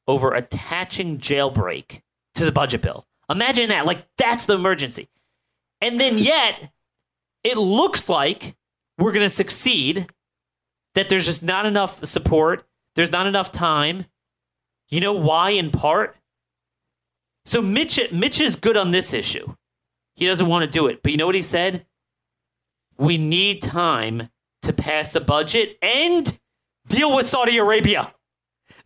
[0.08, 2.02] over attaching jailbreak
[2.34, 3.06] to the budget bill.
[3.30, 3.86] Imagine that.
[3.86, 5.08] Like, that's the emergency.
[5.80, 6.72] And then yet,
[7.42, 8.56] it looks like
[8.98, 10.08] we're going to succeed,
[10.94, 14.06] that there's just not enough support, there's not enough time.
[14.90, 16.16] You know why, in part?
[17.44, 19.54] So Mitch, Mitch is good on this issue.
[20.14, 21.02] He doesn't want to do it.
[21.02, 21.84] But you know what he said?
[22.96, 24.28] We need time
[24.62, 26.38] to pass a budget and
[26.86, 28.14] deal with Saudi Arabia.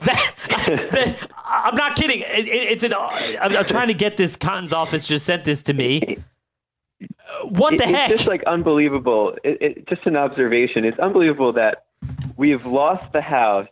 [0.00, 2.20] That, that, I'm not kidding.
[2.20, 2.94] It, it's an.
[2.94, 4.36] I'm, I'm, trying to get this.
[4.36, 6.18] Cotton's office just sent this to me.
[7.44, 8.10] What the it, heck?
[8.10, 9.36] It's just like unbelievable.
[9.44, 10.84] It, it, just an observation.
[10.84, 11.86] It's unbelievable that
[12.36, 13.68] we've lost the House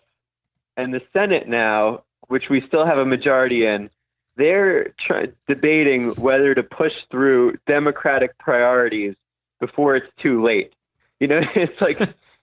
[0.77, 3.91] and the Senate now, which we still have a majority in.
[4.37, 9.15] They're try- debating whether to push through Democratic priorities
[9.61, 10.73] before it's too late.
[11.21, 12.01] You know, it's like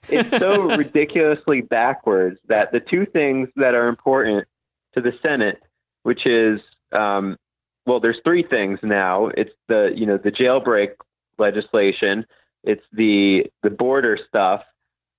[0.09, 4.47] it's so ridiculously backwards that the two things that are important
[4.93, 5.61] to the Senate,
[6.03, 6.59] which is,
[6.91, 7.37] um,
[7.85, 9.27] well, there's three things now.
[9.27, 10.91] It's the you know the jailbreak
[11.37, 12.25] legislation,
[12.63, 14.61] it's the the border stuff,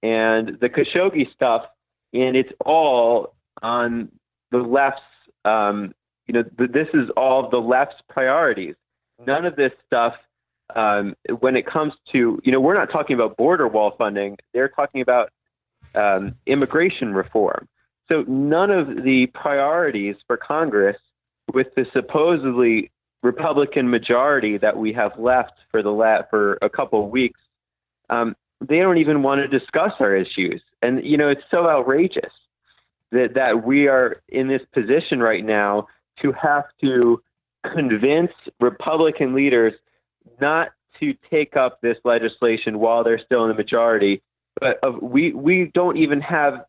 [0.03, 1.65] and the Khashoggi stuff,
[2.13, 4.11] and it's all on
[4.51, 5.03] the left's.
[5.45, 5.95] Um,
[6.27, 8.77] you know, this is all the left's priorities.
[9.27, 10.15] None of this stuff
[10.75, 14.39] um, when it comes to, you know, we're not talking about border wall funding.
[14.53, 15.31] They're talking about
[15.95, 17.69] um, immigration reform.
[18.09, 20.97] So none of the priorities for Congress,
[21.53, 22.91] with the supposedly
[23.23, 27.41] Republican majority that we have left for the la- for a couple of weeks,
[28.11, 30.63] um, they don't even want to discuss our issues.
[30.83, 32.33] And you know, it's so outrageous
[33.11, 35.89] that that we are in this position right now
[36.21, 37.23] to have to
[37.73, 39.73] convince Republican leaders
[40.41, 40.69] not
[41.01, 44.23] to take up this legislation while they're still in the majority.
[44.61, 46.65] But uh, we we don't even have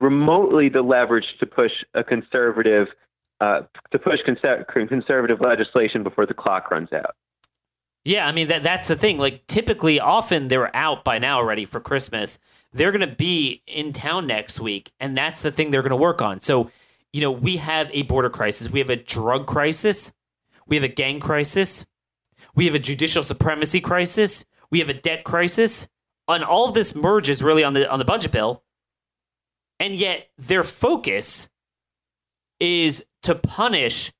[0.00, 2.88] remotely the leverage to push a conservative
[3.40, 7.14] uh, to push conser- conservative legislation before the clock runs out.
[8.04, 9.18] Yeah, I mean that that's the thing.
[9.18, 12.38] Like typically often they're out by now already for Christmas.
[12.72, 15.96] They're going to be in town next week and that's the thing they're going to
[15.96, 16.40] work on.
[16.40, 16.70] So,
[17.12, 20.12] you know, we have a border crisis, we have a drug crisis,
[20.66, 21.84] we have a gang crisis,
[22.54, 24.44] we have a judicial supremacy crisis.
[24.70, 25.88] We have a debt crisis.
[26.28, 28.62] And all of this merges really on the on the budget bill.
[29.78, 31.48] And yet their focus
[32.60, 34.12] is to punish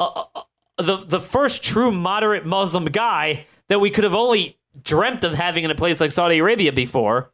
[0.00, 0.42] uh, uh, uh,
[0.78, 5.64] the the first true moderate Muslim guy that we could have only dreamt of having
[5.64, 7.30] in a place like Saudi Arabia before.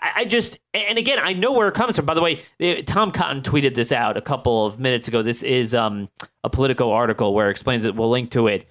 [0.00, 2.06] I, I, just, and again, I know where it comes from.
[2.06, 5.22] By the way, eh, Tom Cotton tweeted this out a couple of minutes ago.
[5.22, 6.08] This is um,
[6.44, 7.94] a Politico article where it explains it.
[7.94, 8.68] We'll link to it,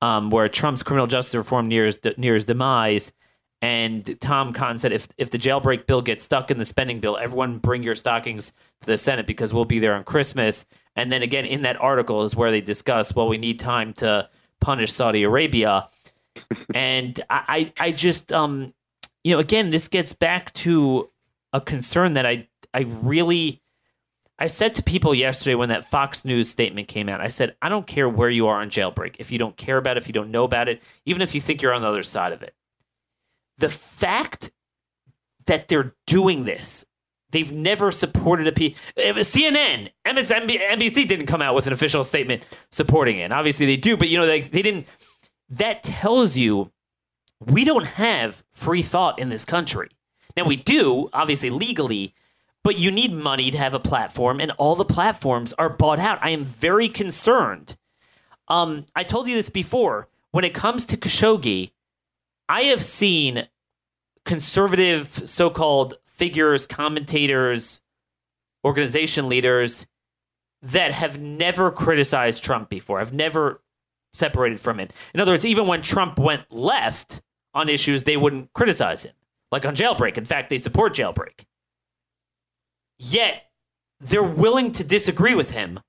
[0.00, 3.12] um, where Trump's criminal justice reform nears nears demise,
[3.64, 7.16] And Tom Cotton said, if if the jailbreak bill gets stuck in the spending bill,
[7.16, 8.52] everyone bring your stockings
[8.82, 10.66] to the Senate because we'll be there on Christmas.
[10.96, 14.28] And then again, in that article is where they discuss, well, we need time to
[14.60, 15.88] punish Saudi Arabia.
[16.74, 18.74] and I, I, I just, um,
[19.24, 21.10] you know, again, this gets back to
[21.52, 23.62] a concern that I, I really,
[24.38, 27.70] I said to people yesterday when that Fox News statement came out, I said, I
[27.70, 29.16] don't care where you are on jailbreak.
[29.18, 31.40] If you don't care about it, if you don't know about it, even if you
[31.40, 32.54] think you're on the other side of it,
[33.56, 34.50] the fact
[35.46, 36.84] that they're doing this,
[37.30, 38.76] they've never supported a P.
[38.98, 43.22] Uh, CNN, MSNBC NBC didn't come out with an official statement supporting it.
[43.22, 44.86] And Obviously, they do, but you know they they didn't.
[45.50, 46.72] That tells you
[47.46, 49.88] we don't have free thought in this country.
[50.36, 52.14] Now we do, obviously legally,
[52.62, 56.18] but you need money to have a platform, and all the platforms are bought out.
[56.22, 57.76] I am very concerned.
[58.48, 60.08] Um, I told you this before.
[60.30, 61.70] When it comes to Khashoggi,
[62.48, 63.46] I have seen
[64.24, 67.80] conservative so called figures, commentators,
[68.64, 69.86] organization leaders
[70.62, 73.62] that have never criticized Trump before, have never
[74.14, 74.88] separated from him.
[75.12, 77.20] In other words, even when Trump went left
[77.54, 79.14] on issues, they wouldn't criticize him,
[79.52, 80.18] like on jailbreak.
[80.18, 81.44] In fact, they support jailbreak.
[82.98, 83.42] Yet,
[84.00, 85.80] they're willing to disagree with him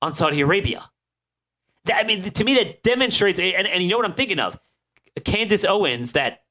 [0.00, 0.90] on Saudi Arabia.
[1.84, 4.58] That, I mean, to me, that demonstrates, and, and you know what I'm thinking of?
[5.24, 6.42] Candace Owens, that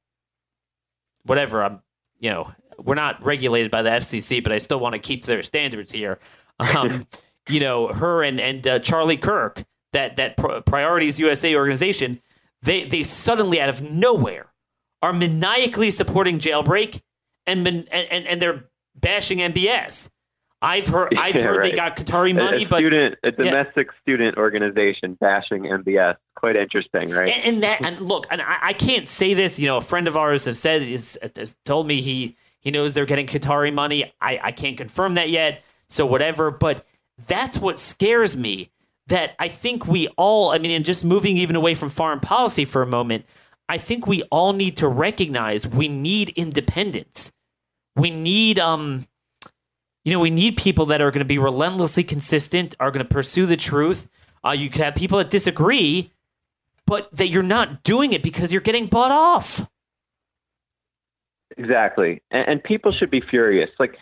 [1.23, 1.81] whatever, I'm,
[2.19, 5.41] you know, we're not regulated by the FCC, but I still want to keep their
[5.41, 6.19] standards here.
[6.59, 7.07] Um,
[7.49, 9.63] you know, her and and uh, Charlie Kirk,
[9.93, 12.21] that that Priorities USA organization,
[12.61, 14.50] they they suddenly out of nowhere
[15.01, 17.01] are maniacally supporting jailbreak
[17.47, 20.09] and and and, they're bashing MBS.
[20.61, 21.71] I've heard I've yeah, heard right.
[21.71, 24.01] they got Qatari money, a, a but student, a domestic yeah.
[24.01, 26.17] student organization bashing MBS.
[26.35, 27.29] Quite interesting, right?
[27.29, 29.59] And, and that and look, and I, I, can't say this.
[29.59, 32.93] You know, a friend of ours has said is has told me he he knows
[32.93, 34.13] they're getting Qatari money.
[34.21, 35.63] I I can't confirm that yet.
[35.89, 36.85] So whatever, but
[37.27, 38.71] that's what scares me.
[39.07, 40.51] That I think we all.
[40.51, 43.25] I mean, and just moving even away from foreign policy for a moment,
[43.71, 47.31] I think we all need to recognize we need independence.
[47.95, 49.07] We need um
[50.03, 53.13] you know, we need people that are going to be relentlessly consistent, are going to
[53.13, 54.09] pursue the truth.
[54.45, 56.11] Uh, you could have people that disagree,
[56.85, 59.65] but that you're not doing it because you're getting bought off.
[61.55, 63.71] Exactly, and, and people should be furious.
[63.79, 63.97] Like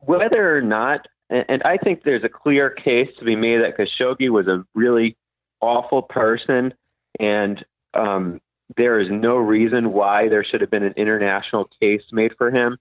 [0.00, 3.76] whether or not, and, and I think there's a clear case to be made that
[3.76, 5.16] Khashoggi was a really
[5.60, 6.74] awful person,
[7.20, 7.64] and
[7.94, 8.40] um,
[8.76, 12.78] there is no reason why there should have been an international case made for him.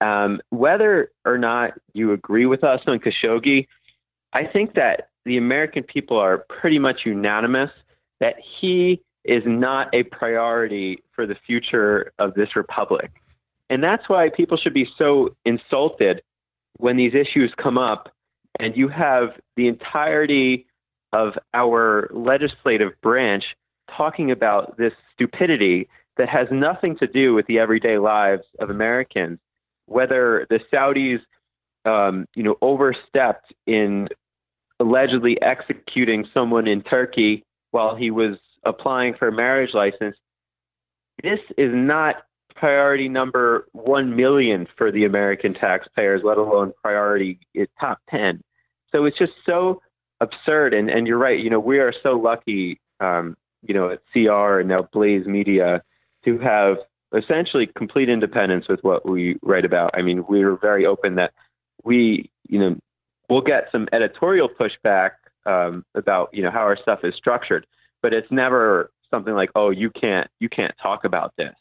[0.00, 3.66] Um, whether or not you agree with us on Khashoggi,
[4.32, 7.70] I think that the American people are pretty much unanimous
[8.20, 13.10] that he is not a priority for the future of this republic.
[13.68, 16.22] And that's why people should be so insulted
[16.78, 18.12] when these issues come up
[18.58, 20.66] and you have the entirety
[21.12, 23.44] of our legislative branch
[23.94, 29.38] talking about this stupidity that has nothing to do with the everyday lives of Americans
[29.86, 31.20] whether the Saudis,
[31.84, 34.08] um, you know, overstepped in
[34.78, 40.16] allegedly executing someone in Turkey while he was applying for a marriage license.
[41.22, 42.16] This is not
[42.54, 47.38] priority number 1 million for the American taxpayers, let alone priority
[47.80, 48.42] top 10.
[48.92, 49.80] So it's just so
[50.20, 50.74] absurd.
[50.74, 51.38] And, and you're right.
[51.38, 55.82] You know, we are so lucky, um, you know, at CR and now Blaze Media
[56.24, 56.78] to have
[57.14, 59.90] essentially complete independence with what we write about.
[59.94, 61.32] I mean, we are very open that
[61.84, 62.76] we, you know,
[63.28, 65.10] we'll get some editorial pushback
[65.46, 67.66] um, about, you know, how our stuff is structured,
[68.02, 71.54] but it's never something like, oh, you can't, you can't talk about this.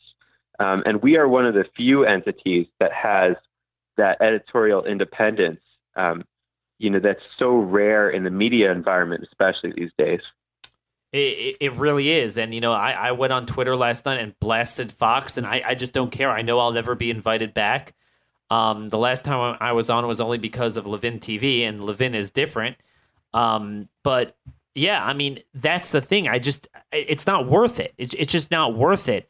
[0.59, 3.35] Um, and we are one of the few entities that has
[3.97, 5.61] that editorial independence,
[5.95, 6.23] um,
[6.79, 10.21] you know, that's so rare in the media environment, especially these days.
[11.11, 12.37] It, it really is.
[12.37, 15.61] And, you know, I, I went on Twitter last night and blasted Fox, and I,
[15.65, 16.29] I just don't care.
[16.29, 17.93] I know I'll never be invited back.
[18.49, 22.15] Um, the last time I was on was only because of Levin TV, and Levin
[22.15, 22.77] is different.
[23.33, 24.35] Um, but
[24.75, 26.27] yeah, I mean, that's the thing.
[26.27, 27.93] I just, it's not worth it.
[27.97, 29.29] It's, it's just not worth it.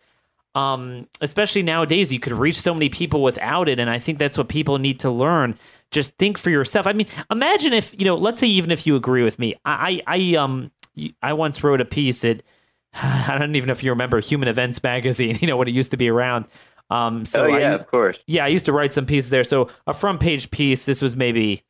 [0.56, 3.80] Um, especially nowadays, you could reach so many people without it.
[3.80, 5.58] And I think that's what people need to learn.
[5.92, 6.88] Just think for yourself.
[6.88, 10.02] I mean, imagine if, you know, let's say even if you agree with me, I,
[10.08, 10.72] I, um,
[11.22, 12.42] I once wrote a piece at
[12.94, 15.38] I don't even know if you remember Human Events magazine.
[15.42, 16.46] You know when it used to be around.
[16.90, 18.18] Um, so oh yeah, I, of course.
[18.28, 19.44] Yeah, I used to write some pieces there.
[19.44, 20.86] So a front page piece.
[20.86, 21.64] This was maybe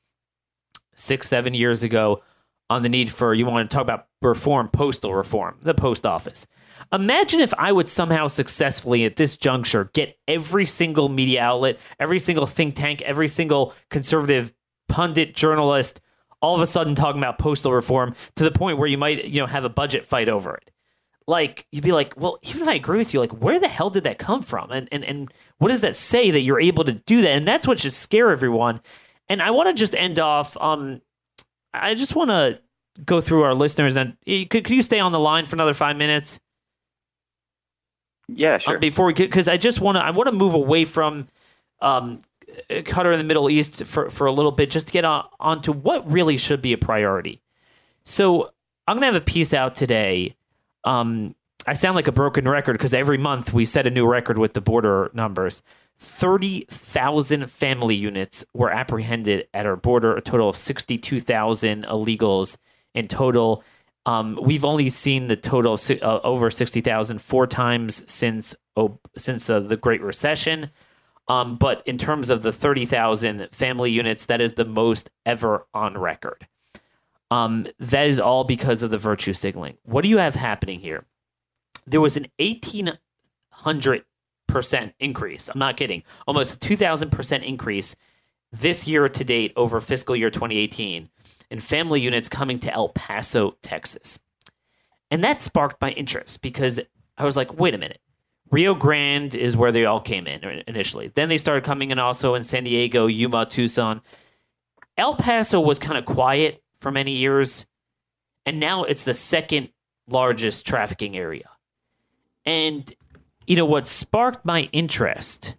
[0.95, 2.21] six, seven years ago.
[2.69, 6.47] on the need for you want to talk about reform, postal reform, the post office.
[6.91, 12.19] Imagine if I would somehow successfully at this juncture get every single media outlet, every
[12.19, 14.53] single think tank, every single conservative
[14.89, 16.01] pundit, journalist,
[16.45, 19.41] all of a sudden talking about postal reform to the point where you might, you
[19.41, 20.69] know, have a budget fight over it.
[21.25, 23.89] Like you'd be like, well, even if I agree with you, like where the hell
[23.89, 24.69] did that come from?
[24.69, 27.31] And and and what does that say that you're able to do that?
[27.31, 28.79] And that's what should scare everyone.
[29.27, 30.55] And I want to just end off.
[30.57, 31.01] Um,
[31.73, 32.59] I just want to
[33.03, 35.73] go through our listeners and eh, could, could you stay on the line for another
[35.73, 36.39] five minutes?
[38.27, 38.75] Yeah, sure.
[38.75, 41.27] Um, before we could because I just want to I want to move away from
[41.81, 42.21] um,
[42.69, 45.71] Qatar in the Middle East for for a little bit just to get on onto
[45.73, 47.41] what really should be a priority.
[48.03, 48.51] So
[48.87, 50.35] I'm gonna have a piece out today.
[50.83, 51.35] Um,
[51.67, 54.53] I sound like a broken record because every month we set a new record with
[54.53, 55.63] the border numbers.
[55.99, 62.57] 30,000 family units were apprehended at our border, a total of 62,000 illegals
[62.93, 63.63] in total.
[64.05, 68.55] Um, we've only seen the total of, uh, over 60,000 four times since
[69.17, 70.69] since uh, the Great Recession.
[71.28, 75.97] Um, but in terms of the 30,000 family units, that is the most ever on
[75.97, 76.47] record.
[77.32, 79.78] Um, that is all because of the virtue signaling.
[79.84, 81.05] What do you have happening here?
[81.88, 84.05] There was an 1,800
[84.47, 85.49] percent increase.
[85.49, 86.03] I'm not kidding.
[86.28, 87.95] Almost a 2,000 percent increase
[88.51, 91.09] this year to date over fiscal year 2018
[91.49, 94.19] in family units coming to El Paso, Texas.
[95.11, 96.80] And that sparked my interest because
[97.17, 98.01] I was like, wait a minute.
[98.55, 101.09] Rio Grande is where they all came in initially.
[101.09, 104.01] Then they started coming in also in San Diego, Yuma, Tucson.
[104.95, 107.65] El Paso was kind of quiet for many years,
[108.45, 109.71] and now it's the second
[110.07, 111.49] largest trafficking area.
[112.45, 112.93] And
[113.45, 115.55] you know what sparked my interest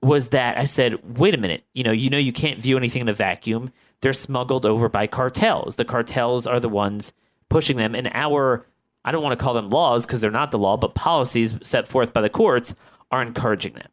[0.00, 3.02] was that I said, "Wait a minute, you know, you know you can't view anything
[3.02, 3.70] in a vacuum.
[4.00, 5.76] They're smuggled over by cartels.
[5.76, 7.12] The cartels are the ones
[7.50, 8.64] pushing them and our
[9.04, 11.88] I don't want to call them laws because they're not the law, but policies set
[11.88, 12.74] forth by the courts
[13.10, 13.88] are encouraging them.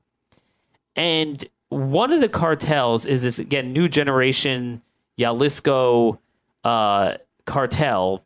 [0.95, 4.81] And one of the cartels is this again new generation
[5.17, 6.19] Jalisco
[6.63, 8.23] uh, cartel,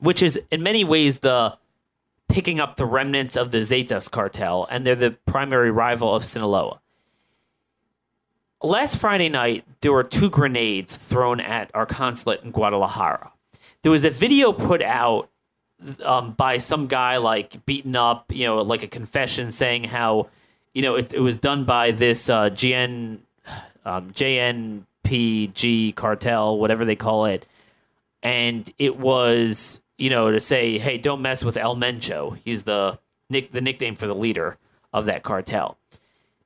[0.00, 1.56] which is in many ways the
[2.28, 6.80] picking up the remnants of the Zetas cartel, and they're the primary rival of Sinaloa.
[8.62, 13.30] Last Friday night, there were two grenades thrown at our consulate in Guadalajara.
[13.82, 15.28] There was a video put out
[16.04, 20.28] um, by some guy like beaten up, you know, like a confession saying how,
[20.72, 23.18] you know, it, it was done by this uh, GN,
[23.84, 27.46] um, JNPG cartel, whatever they call it,
[28.22, 32.38] and it was, you know, to say, hey, don't mess with El Mencho.
[32.44, 32.98] He's the
[33.30, 34.56] nick the nickname for the leader
[34.92, 35.76] of that cartel.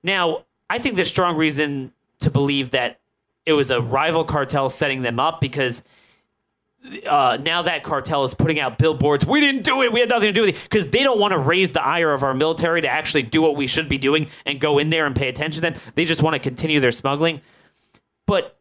[0.03, 2.99] Now, I think there's strong reason to believe that
[3.47, 5.83] it was a rival cartel setting them up because
[7.07, 9.27] uh, now that cartel is putting out billboards.
[9.27, 9.93] We didn't do it.
[9.93, 12.13] We had nothing to do with it because they don't want to raise the ire
[12.13, 15.07] of our military to actually do what we should be doing and go in there
[15.07, 15.81] and pay attention to them.
[15.95, 17.41] They just want to continue their smuggling.
[18.27, 18.59] But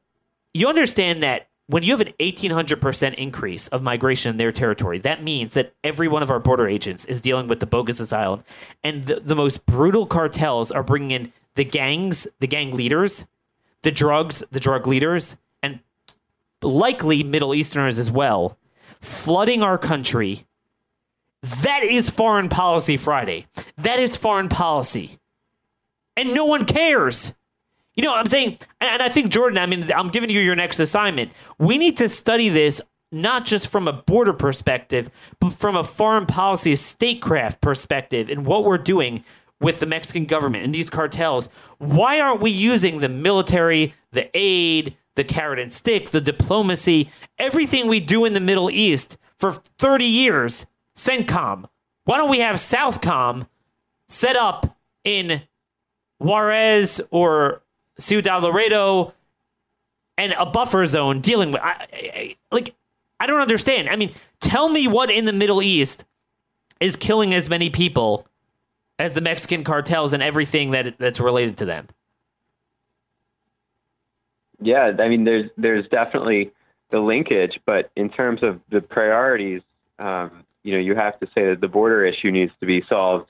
[0.54, 5.22] you understand that when you have an 1800% increase of migration in their territory, that
[5.22, 8.44] means that every one of our border agents is dealing with the bogus asylum.
[8.84, 13.26] And the, the most brutal cartels are bringing in the gangs, the gang leaders,
[13.84, 15.38] the drugs, the drug leaders,
[16.62, 18.58] likely Middle Easterners as well,
[19.02, 20.46] flooding our country.
[21.64, 23.48] That is foreign policy Friday.
[23.78, 25.20] That is foreign policy.
[26.16, 27.34] And no one cares.
[27.96, 30.56] You know, what I'm saying, and I think, Jordan, I mean, I'm giving you your
[30.56, 31.32] next assignment.
[31.58, 32.82] We need to study this
[33.12, 38.66] not just from a border perspective, but from a foreign policy, statecraft perspective, and what
[38.66, 39.24] we're doing
[39.60, 41.50] with the Mexican government and these cartels.
[41.80, 47.88] Why aren't we using the military, the aid, the carrot and stick, the diplomacy, everything
[47.88, 50.66] we do in the Middle East for 30 years,
[50.96, 51.66] CENTCOM.
[52.06, 53.48] Why don't we have Southcom
[54.08, 55.42] set up in
[56.20, 57.64] Juarez or
[58.00, 59.14] Ciudad Laredo
[60.18, 62.74] and a buffer zone dealing with I, I, like
[63.20, 63.90] I don't understand.
[63.90, 66.06] I mean, tell me what in the Middle East
[66.80, 68.28] is killing as many people
[69.00, 71.88] as the Mexican cartels and everything that that's related to them.
[74.60, 76.52] Yeah, I mean, there's there's definitely
[76.90, 79.62] the linkage, but in terms of the priorities,
[80.00, 83.30] um, you know, you have to say that the border issue needs to be solved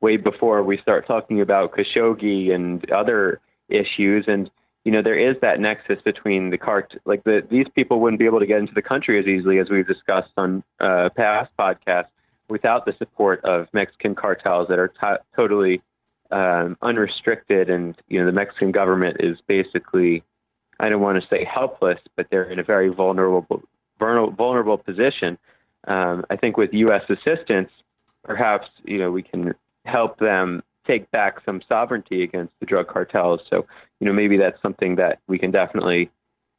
[0.00, 4.24] way before we start talking about Khashoggi and other issues.
[4.26, 4.50] And
[4.84, 8.26] you know, there is that nexus between the cart, like the these people wouldn't be
[8.26, 12.08] able to get into the country as easily as we've discussed on uh, past podcasts
[12.48, 15.80] without the support of Mexican cartels that are t- totally
[16.30, 20.22] um, unrestricted, and you know, the Mexican government is basically
[20.80, 23.62] I don't want to say helpless, but they're in a very vulnerable
[23.98, 25.38] vulnerable position.
[25.86, 27.04] Um, I think with U.S.
[27.08, 27.70] assistance,
[28.22, 29.54] perhaps you know we can
[29.84, 33.40] help them take back some sovereignty against the drug cartels.
[33.48, 33.66] So
[34.00, 36.10] you know maybe that's something that we can definitely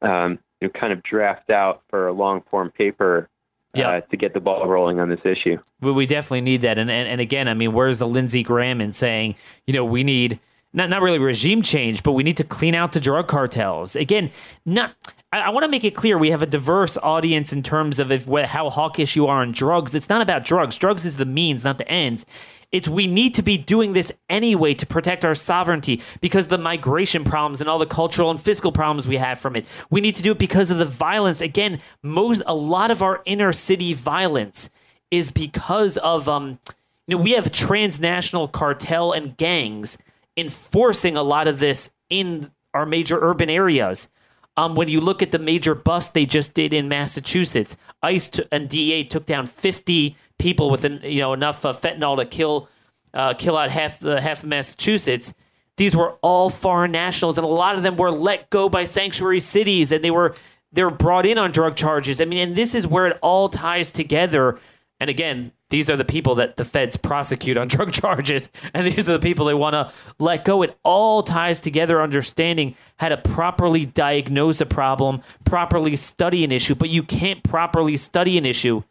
[0.02, 3.30] um, you know, kind of draft out for a long form paper
[3.76, 5.58] uh, to get the ball rolling on this issue.
[5.82, 6.80] We definitely need that.
[6.80, 9.36] And, and and again, I mean, where's the Lindsey Graham in saying,
[9.68, 10.40] you know, we need
[10.76, 13.96] not not really regime change, but we need to clean out the drug cartels.
[13.96, 14.30] Again,
[14.66, 14.94] not.
[15.32, 18.26] I, want to make it clear we have a diverse audience in terms of if,
[18.26, 19.94] how hawkish you are on drugs.
[19.94, 20.78] It's not about drugs.
[20.78, 22.26] Drugs is the means, not the ends.
[22.72, 27.24] It's we need to be doing this anyway to protect our sovereignty because the migration
[27.24, 29.66] problems and all the cultural and fiscal problems we have from it.
[29.90, 31.42] We need to do it because of the violence.
[31.42, 34.70] Again, most a lot of our inner city violence
[35.12, 36.60] is because of um
[37.08, 39.98] you know we have transnational cartel and gangs
[40.38, 44.10] enforcing a lot of this in our major urban areas.
[44.58, 48.46] Um, when you look at the major bust they just did in Massachusetts, ICE t-
[48.52, 52.70] and DEA took down 50 people with an, you know enough uh, fentanyl to kill
[53.14, 55.34] uh, kill out half the half of Massachusetts.
[55.78, 59.42] These were all foreign nationals, and a lot of them were let go by sanctuary
[59.42, 60.36] cities, and they were
[60.72, 62.22] they were brought in on drug charges.
[62.22, 64.58] I mean, and this is where it all ties together.
[65.00, 69.10] And again, these are the people that the feds prosecute on drug charges, and these
[69.10, 70.62] are the people they want to let go.
[70.62, 76.76] It all ties together, understanding how to properly diagnose a problem, properly study an issue,
[76.76, 78.84] but you can't properly study an issue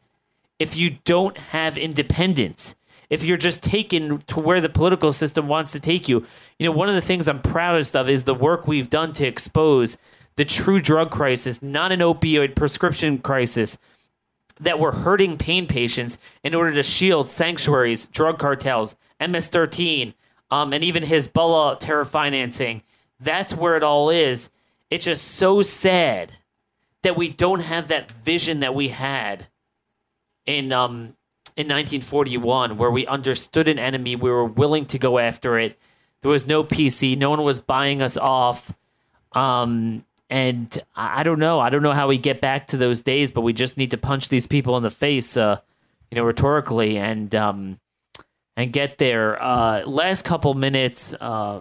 [0.58, 2.74] if you don't have independence.
[3.08, 6.26] If you're just taken to where the political system wants to take you.
[6.58, 9.26] You know, one of the things I'm proudest of is the work we've done to
[9.26, 9.96] expose
[10.36, 13.78] the true drug crisis, not an opioid prescription crisis,
[14.60, 20.14] that were hurting pain patients in order to shield sanctuaries, drug cartels, MS-13,
[20.50, 22.82] um, and even Hezbollah terror financing.
[23.18, 24.50] That's where it all is.
[24.90, 26.32] It's just so sad
[27.02, 29.46] that we don't have that vision that we had
[30.46, 31.16] in um,
[31.56, 35.78] in 1941, where we understood an enemy, we were willing to go after it.
[36.20, 38.74] There was no PC, no one was buying us off.
[39.32, 40.04] Um,
[40.34, 41.60] and I don't know.
[41.60, 43.96] I don't know how we get back to those days, but we just need to
[43.96, 45.60] punch these people in the face, uh,
[46.10, 47.78] you know, rhetorically, and um,
[48.56, 49.40] and get there.
[49.40, 51.14] Uh, last couple minutes.
[51.20, 51.60] Uh,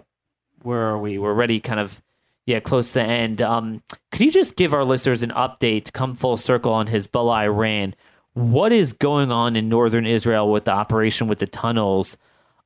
[0.62, 1.18] where are we?
[1.18, 2.02] We're ready, kind of,
[2.46, 3.40] yeah, close to the end.
[3.40, 7.44] Um, could you just give our listeners an update, come full circle on his Hezbollah
[7.44, 7.94] Iran?
[8.32, 12.16] What is going on in northern Israel with the operation with the tunnels?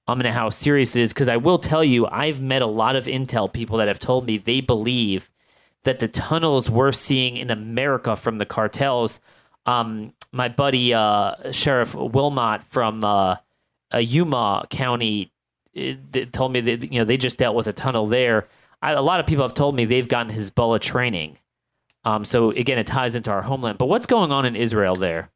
[0.07, 1.13] Um, and how serious it is?
[1.13, 4.25] Because I will tell you, I've met a lot of intel people that have told
[4.25, 5.29] me they believe
[5.85, 9.21] that the tunnels we're seeing in America from the cartels.
[9.67, 13.37] Um, my buddy uh, Sheriff Wilmot from uh,
[13.93, 15.33] uh, Yuma County
[15.75, 18.49] it, told me that you know they just dealt with a tunnel there.
[18.83, 21.39] I, a lot of people have told me they've gotten Hezbollah training.
[22.05, 23.79] Um, so again, it ties into our homeland.
[23.79, 25.31] But what's going on in Israel there?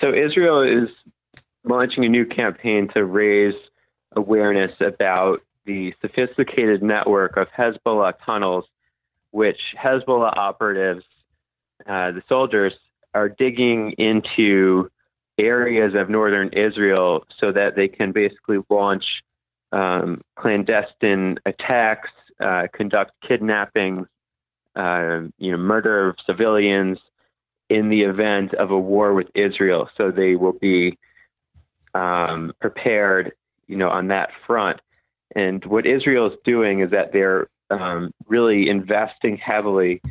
[0.00, 0.88] So Israel is
[1.64, 3.54] launching a new campaign to raise
[4.16, 8.64] awareness about the sophisticated network of Hezbollah tunnels,
[9.30, 11.04] which Hezbollah operatives,
[11.86, 12.74] uh, the soldiers,
[13.14, 14.90] are digging into
[15.38, 19.22] areas of northern Israel so that they can basically launch
[19.72, 24.06] um, clandestine attacks, uh, conduct kidnappings,
[24.76, 26.98] uh, you know, murder of civilians
[27.68, 29.88] in the event of a war with Israel.
[29.96, 30.98] So they will be
[31.94, 33.32] um, prepared,
[33.66, 34.80] you know, on that front.
[35.34, 40.02] And what Israel is doing is that they're um, really investing heavily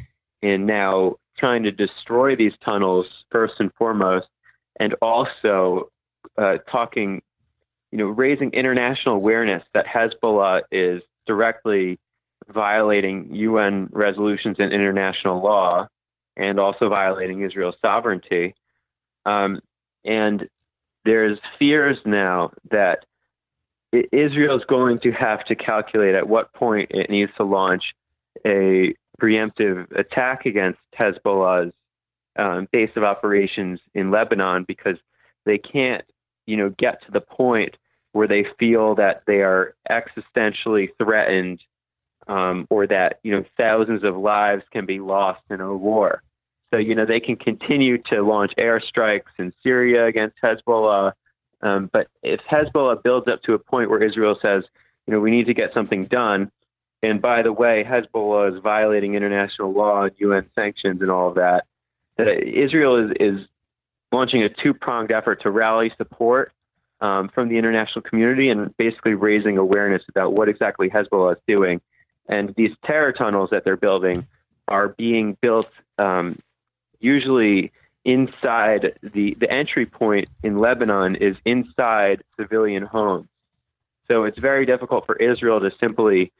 [0.42, 4.28] in now trying to destroy these tunnels first and foremost,
[4.80, 5.90] and also
[6.38, 7.22] uh, talking,
[7.92, 12.00] you know, raising international awareness that Hezbollah is directly
[12.48, 15.88] violating UN resolutions and international law,
[16.36, 18.56] and also violating Israel's sovereignty.
[19.26, 19.60] Um,
[20.06, 20.48] and
[21.06, 23.06] there's fears now that
[23.92, 27.84] Israel is going to have to calculate at what point it needs to launch
[28.46, 31.74] a preemptive attack against Hezbollah's
[32.38, 34.98] um, base of operations in Lebanon because
[35.46, 36.06] they can't,
[36.46, 37.76] you know, get to the point
[38.12, 41.62] where they feel that they are existentially threatened
[42.28, 46.22] um, or that you know thousands of lives can be lost in a war.
[46.72, 51.14] So you know they can continue to launch airstrikes in Syria against Hezbollah
[51.62, 54.64] um, but if Hezbollah builds up to a point where Israel says,
[55.06, 56.52] you know, we need to get something done,
[57.02, 61.36] and by the way, Hezbollah is violating international law and UN sanctions and all of
[61.36, 61.66] that,
[62.18, 63.48] that Israel is, is
[64.12, 66.52] launching a two pronged effort to rally support
[67.02, 71.82] um, from the international community and basically raising awareness about what exactly Hezbollah is doing.
[72.28, 74.28] And these terror tunnels that they're building
[74.68, 76.38] are being built um,
[77.00, 77.72] usually
[78.06, 83.28] inside the the entry point in Lebanon is inside civilian homes.
[84.08, 86.32] So it's very difficult for Israel to simply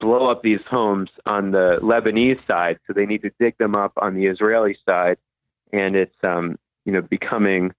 [0.00, 2.78] blow up these homes on the Lebanese side.
[2.86, 5.18] So they need to dig them up on the Israeli side,
[5.72, 7.72] and it's um, you know becoming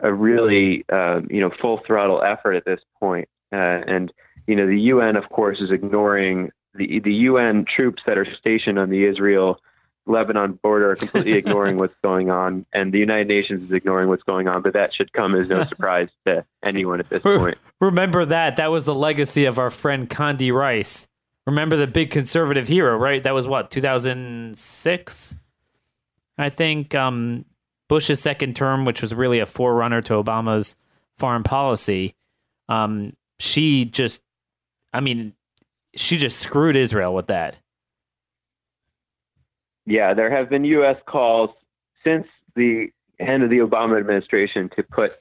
[0.00, 3.28] a really uh, you know full throttle effort at this point.
[3.52, 4.12] Uh, and
[4.46, 8.78] you know the UN, of course, is ignoring the the UN troops that are stationed
[8.78, 9.60] on the Israel
[10.06, 14.22] Lebanon border are completely ignoring what's going on, and the United Nations is ignoring what's
[14.22, 14.62] going on.
[14.62, 17.58] But that should come as no surprise to anyone at this point.
[17.80, 21.08] Remember that that was the legacy of our friend Condi Rice.
[21.46, 23.22] Remember the big conservative hero, right?
[23.22, 25.34] That was what 2006,
[26.38, 26.94] I think.
[26.94, 27.44] Um,
[27.88, 30.76] Bush's second term, which was really a forerunner to Obama's
[31.18, 32.14] foreign policy.
[32.68, 34.22] Um, she just,
[34.92, 35.34] I mean,
[35.94, 37.58] she just screwed Israel with that.
[39.86, 40.96] Yeah, there have been U.S.
[41.06, 41.50] calls
[42.04, 45.12] since the end of the Obama administration to put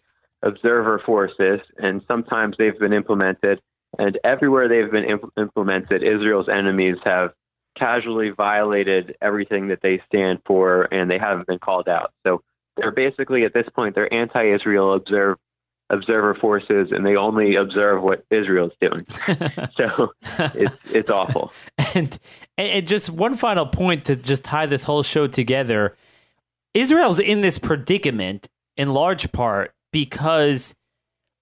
[0.41, 3.61] observer forces, and sometimes they've been implemented.
[3.97, 7.31] And everywhere they've been imp- implemented, Israel's enemies have
[7.77, 12.11] casually violated everything that they stand for, and they haven't been called out.
[12.25, 12.41] So
[12.77, 15.37] they're basically at this point they're anti-Israel observe
[15.89, 19.05] observer forces, and they only observe what Israel's doing.
[19.77, 21.51] so it's it's awful.
[21.93, 22.19] And
[22.57, 25.95] and just one final point to just tie this whole show together:
[26.73, 30.75] Israel's in this predicament in large part because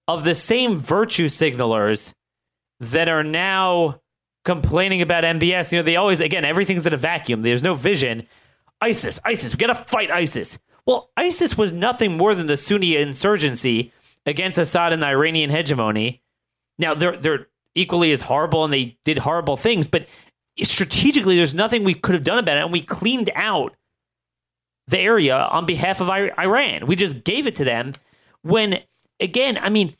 [0.06, 2.14] of the same virtue signalers
[2.78, 4.00] that are now
[4.44, 5.72] complaining about MBS.
[5.72, 7.42] You know, they always again everything's in a vacuum.
[7.42, 8.26] There's no vision.
[8.80, 10.58] ISIS, ISIS, we gotta fight ISIS.
[10.86, 13.92] Well, ISIS was nothing more than the Sunni insurgency
[14.26, 16.22] against Assad and the Iranian hegemony.
[16.78, 20.06] Now they're they're equally as horrible and they did horrible things, but
[20.62, 23.74] strategically there's nothing we could have done about it and we cleaned out
[24.86, 26.86] the area on behalf of Iran.
[26.86, 27.92] We just gave it to them
[28.42, 28.80] when
[29.20, 29.96] again, I mean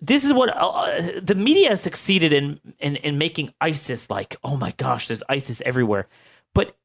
[0.00, 4.72] this is what uh, the media succeeded in, in in making ISIS like, oh my
[4.72, 6.08] gosh, there's ISIS everywhere.
[6.54, 6.76] But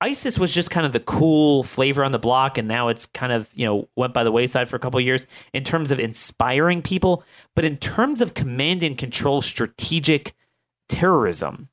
[0.00, 3.32] ISIS was just kind of the cool flavor on the block, and now it's kind
[3.32, 6.80] of you know went by the wayside for a couple years in terms of inspiring
[6.82, 7.24] people,
[7.54, 10.34] but in terms of command and control strategic
[10.88, 11.68] terrorism,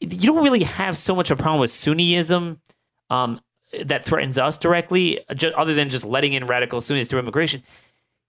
[0.00, 2.58] you don't really have so much of a problem with Sunniism
[3.10, 3.40] um,
[3.84, 7.62] that threatens us directly, just, other than just letting in radical Sunnis through immigration.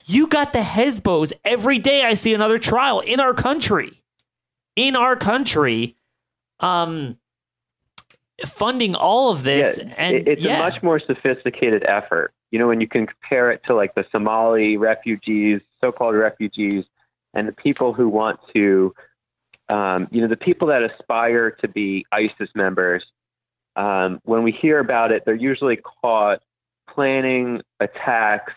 [0.06, 2.04] You got the Hezbollah every day.
[2.04, 4.04] I see another trial in our country,
[4.76, 5.96] in our country.
[6.60, 7.18] Um,
[8.46, 9.78] funding all of this.
[9.78, 10.56] Yeah, and it's yeah.
[10.56, 12.34] a much more sophisticated effort.
[12.52, 16.86] You know, when you can compare it to like the Somali refugees, so-called refugees,
[17.34, 18.94] and the people who want to,
[19.70, 23.06] um, you know, the people that aspire to be ISIS members.
[23.76, 26.42] Um, when we hear about it, they're usually caught
[26.90, 28.54] planning attacks.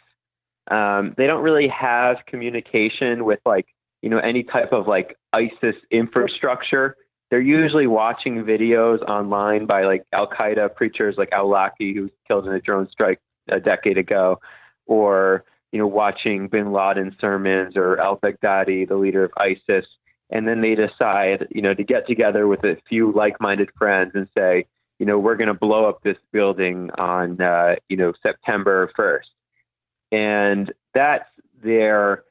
[0.68, 3.66] Um, they don't really have communication with like
[4.02, 6.96] you know any type of like ISIS infrastructure
[7.34, 12.12] they're usually watching videos online by like Al Qaeda preachers like Al Awlaki, who was
[12.28, 14.38] killed in a drone strike a decade ago,
[14.86, 19.84] or you know watching Bin Laden sermons or Al Baghdadi, the leader of ISIS,
[20.30, 24.28] and then they decide you know to get together with a few like-minded friends and
[24.38, 24.66] say
[25.00, 29.26] you know we're going to blow up this building on uh, you know September 1st,
[30.12, 31.28] and that's
[31.64, 32.22] their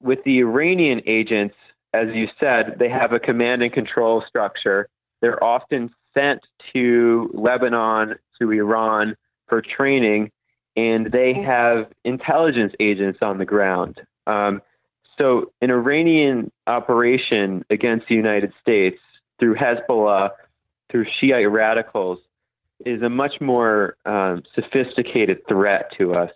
[0.00, 1.54] with the Iranian agents
[1.92, 4.88] as you said, they have a command and control structure.
[5.20, 6.40] They're often sent
[6.72, 9.16] to Lebanon, to Iran
[9.46, 10.30] for training,
[10.76, 14.00] and they have intelligence agents on the ground.
[14.26, 14.62] Um,
[15.18, 18.98] so, an Iranian operation against the United States
[19.38, 20.30] through Hezbollah,
[20.90, 22.18] through Shiite radicals,
[22.86, 26.30] is a much more um, sophisticated threat to us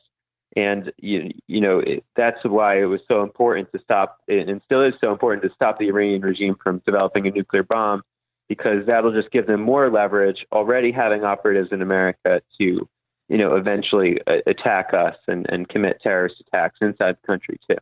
[0.57, 4.83] and you, you know it, that's why it was so important to stop and still
[4.83, 8.03] is so important to stop the Iranian regime from developing a nuclear bomb
[8.49, 12.89] because that'll just give them more leverage already having operatives in America to
[13.29, 17.77] you know eventually uh, attack us and, and commit terrorist attacks inside the country too.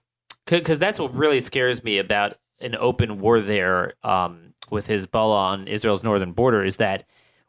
[0.47, 5.69] Because that's what really scares me about an open war there um, with Hezbollah on
[5.69, 7.05] Israel's northern border is that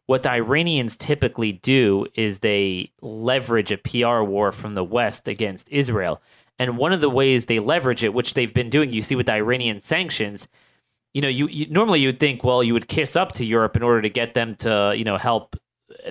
[0.08, 5.68] what the Iranians typically do is they leverage a PR war from the West against
[5.70, 6.22] Israel.
[6.60, 9.26] And one of the ways they leverage it, which they've been doing, you see with
[9.26, 10.47] the Iranian sanctions,
[11.14, 13.76] you know, you, you normally you would think, well, you would kiss up to Europe
[13.76, 15.56] in order to get them to, you know, help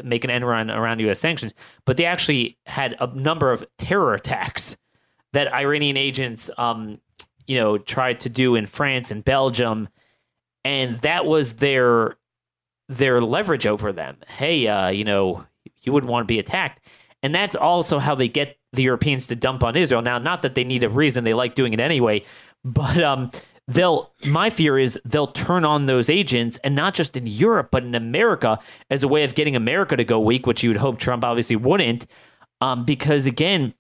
[0.03, 1.21] make an end run around U.S.
[1.21, 1.55] sanctions.
[1.85, 4.77] But they actually had a number of terror attacks
[5.33, 7.01] that Iranian agents, um,
[7.47, 9.89] you know, tried to do in France and Belgium,
[10.65, 12.17] and that was their
[12.89, 14.17] their leverage over them.
[14.29, 15.45] Hey, uh, you know,
[15.83, 16.81] you wouldn't want to be attacked.
[17.23, 20.03] And that's also how they get the Europeans to dump on Israel.
[20.03, 22.25] Now, not that they need a reason, they like doing it anyway,
[22.65, 23.31] but um,
[23.67, 27.83] they'll my fear is they'll turn on those agents and not just in Europe but
[27.83, 28.59] in America
[28.91, 31.57] as a way of getting America to go weak, which you would hope Trump obviously
[31.57, 32.07] wouldn't.
[32.61, 33.75] Um, because again,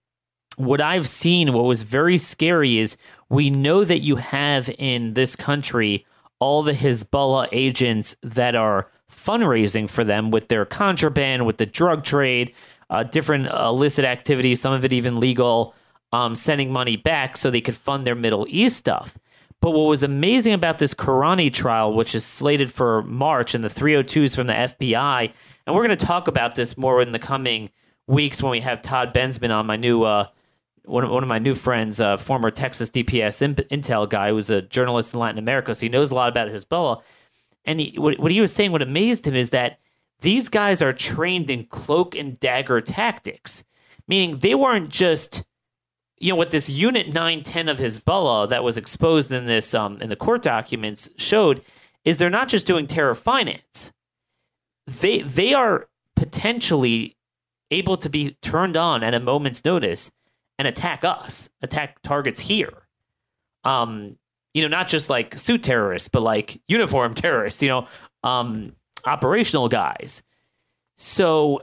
[0.57, 2.97] what I've seen, what was very scary is
[3.29, 6.07] we know that you have in this country
[6.39, 8.91] all the Hezbollah agents that are
[9.25, 12.53] fundraising for them with their contraband, with the drug trade,
[12.91, 15.75] uh, different illicit activities, some of it even legal,
[16.12, 19.18] um, sending money back so they could fund their Middle East stuff.
[19.61, 23.68] But what was amazing about this Kourani trial, which is slated for March, and the
[23.68, 25.33] 302s from the FBI,
[25.66, 27.70] and we're going to talk about this more in the coming
[28.07, 30.27] weeks when we have Todd Bensman on, my new uh,
[30.85, 35.14] one, one of my new friends, uh, former Texas DPS Intel guy, who's a journalist
[35.14, 37.01] in Latin America, so he knows a lot about Hezbollah.
[37.65, 39.79] And he, what, what he was saying, what amazed him is that
[40.21, 43.65] these guys are trained in cloak and dagger tactics,
[44.09, 45.45] meaning they weren't just,
[46.19, 50.09] you know, what this Unit 910 of Hezbollah that was exposed in this um, in
[50.09, 51.62] the court documents showed
[52.05, 53.93] is they're not just doing terror finance.
[54.87, 57.17] They they are potentially
[57.71, 60.11] able to be turned on at a moment's notice
[60.59, 62.87] and attack us, attack targets here.
[63.65, 64.17] Um,
[64.55, 67.87] you know, not just like suit terrorists, but like uniform terrorists, you know,
[68.23, 68.75] um,
[69.05, 70.23] operational guys.
[70.97, 71.61] So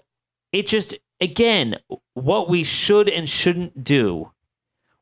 [0.51, 1.77] it just, again,
[2.13, 4.31] what we should and shouldn't do,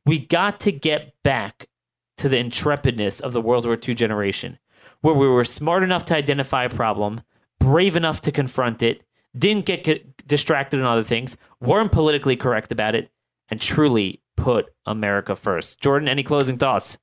[0.06, 1.68] we got to get back
[2.18, 4.60] to the intrepidness of the World War II generation,
[5.02, 7.22] where we were smart enough to identify a problem,
[7.60, 9.04] brave enough to confront it,
[9.38, 13.10] didn't get distracted on other things, weren't politically correct about it,
[13.50, 15.80] and truly put America first.
[15.80, 16.98] Jordan, any closing thoughts?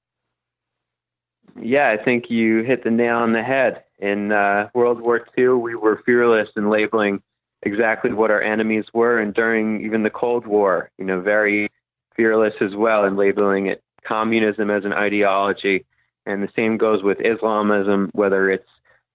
[1.60, 3.84] Yeah, I think you hit the nail on the head.
[3.98, 7.22] In uh, World War II, we were fearless in labeling
[7.62, 11.70] exactly what our enemies were, and during even the Cold War, you know, very
[12.14, 15.84] fearless as well in labeling it communism as an ideology.
[16.26, 18.68] And the same goes with Islamism, whether it's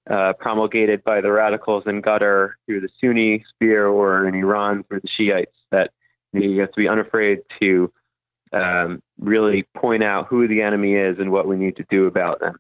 [0.10, 5.02] uh, promulgated by the radicals in Qatar through the Sunni sphere or in Iran through
[5.02, 5.56] the Shiites.
[5.72, 5.92] That
[6.34, 7.92] you have to be unafraid to
[8.54, 12.40] um, really point out who the enemy is and what we need to do about
[12.40, 12.60] them.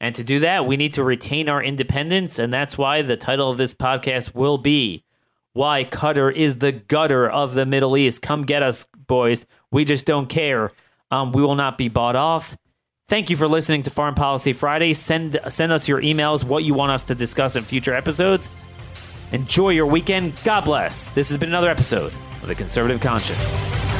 [0.00, 2.38] And to do that, we need to retain our independence.
[2.38, 5.04] And that's why the title of this podcast will be
[5.52, 8.22] Why Qatar is the Gutter of the Middle East.
[8.22, 9.44] Come get us, boys.
[9.72, 10.70] We just don't care.
[11.10, 12.56] Um, we will not be bought off.
[13.08, 14.92] Thank you for listening to Foreign Policy Friday.
[14.92, 18.50] Send send us your emails, what you want us to discuss in future episodes.
[19.32, 20.34] Enjoy your weekend.
[20.44, 21.08] God bless.
[21.10, 23.97] This has been another episode of The Conservative Conscience.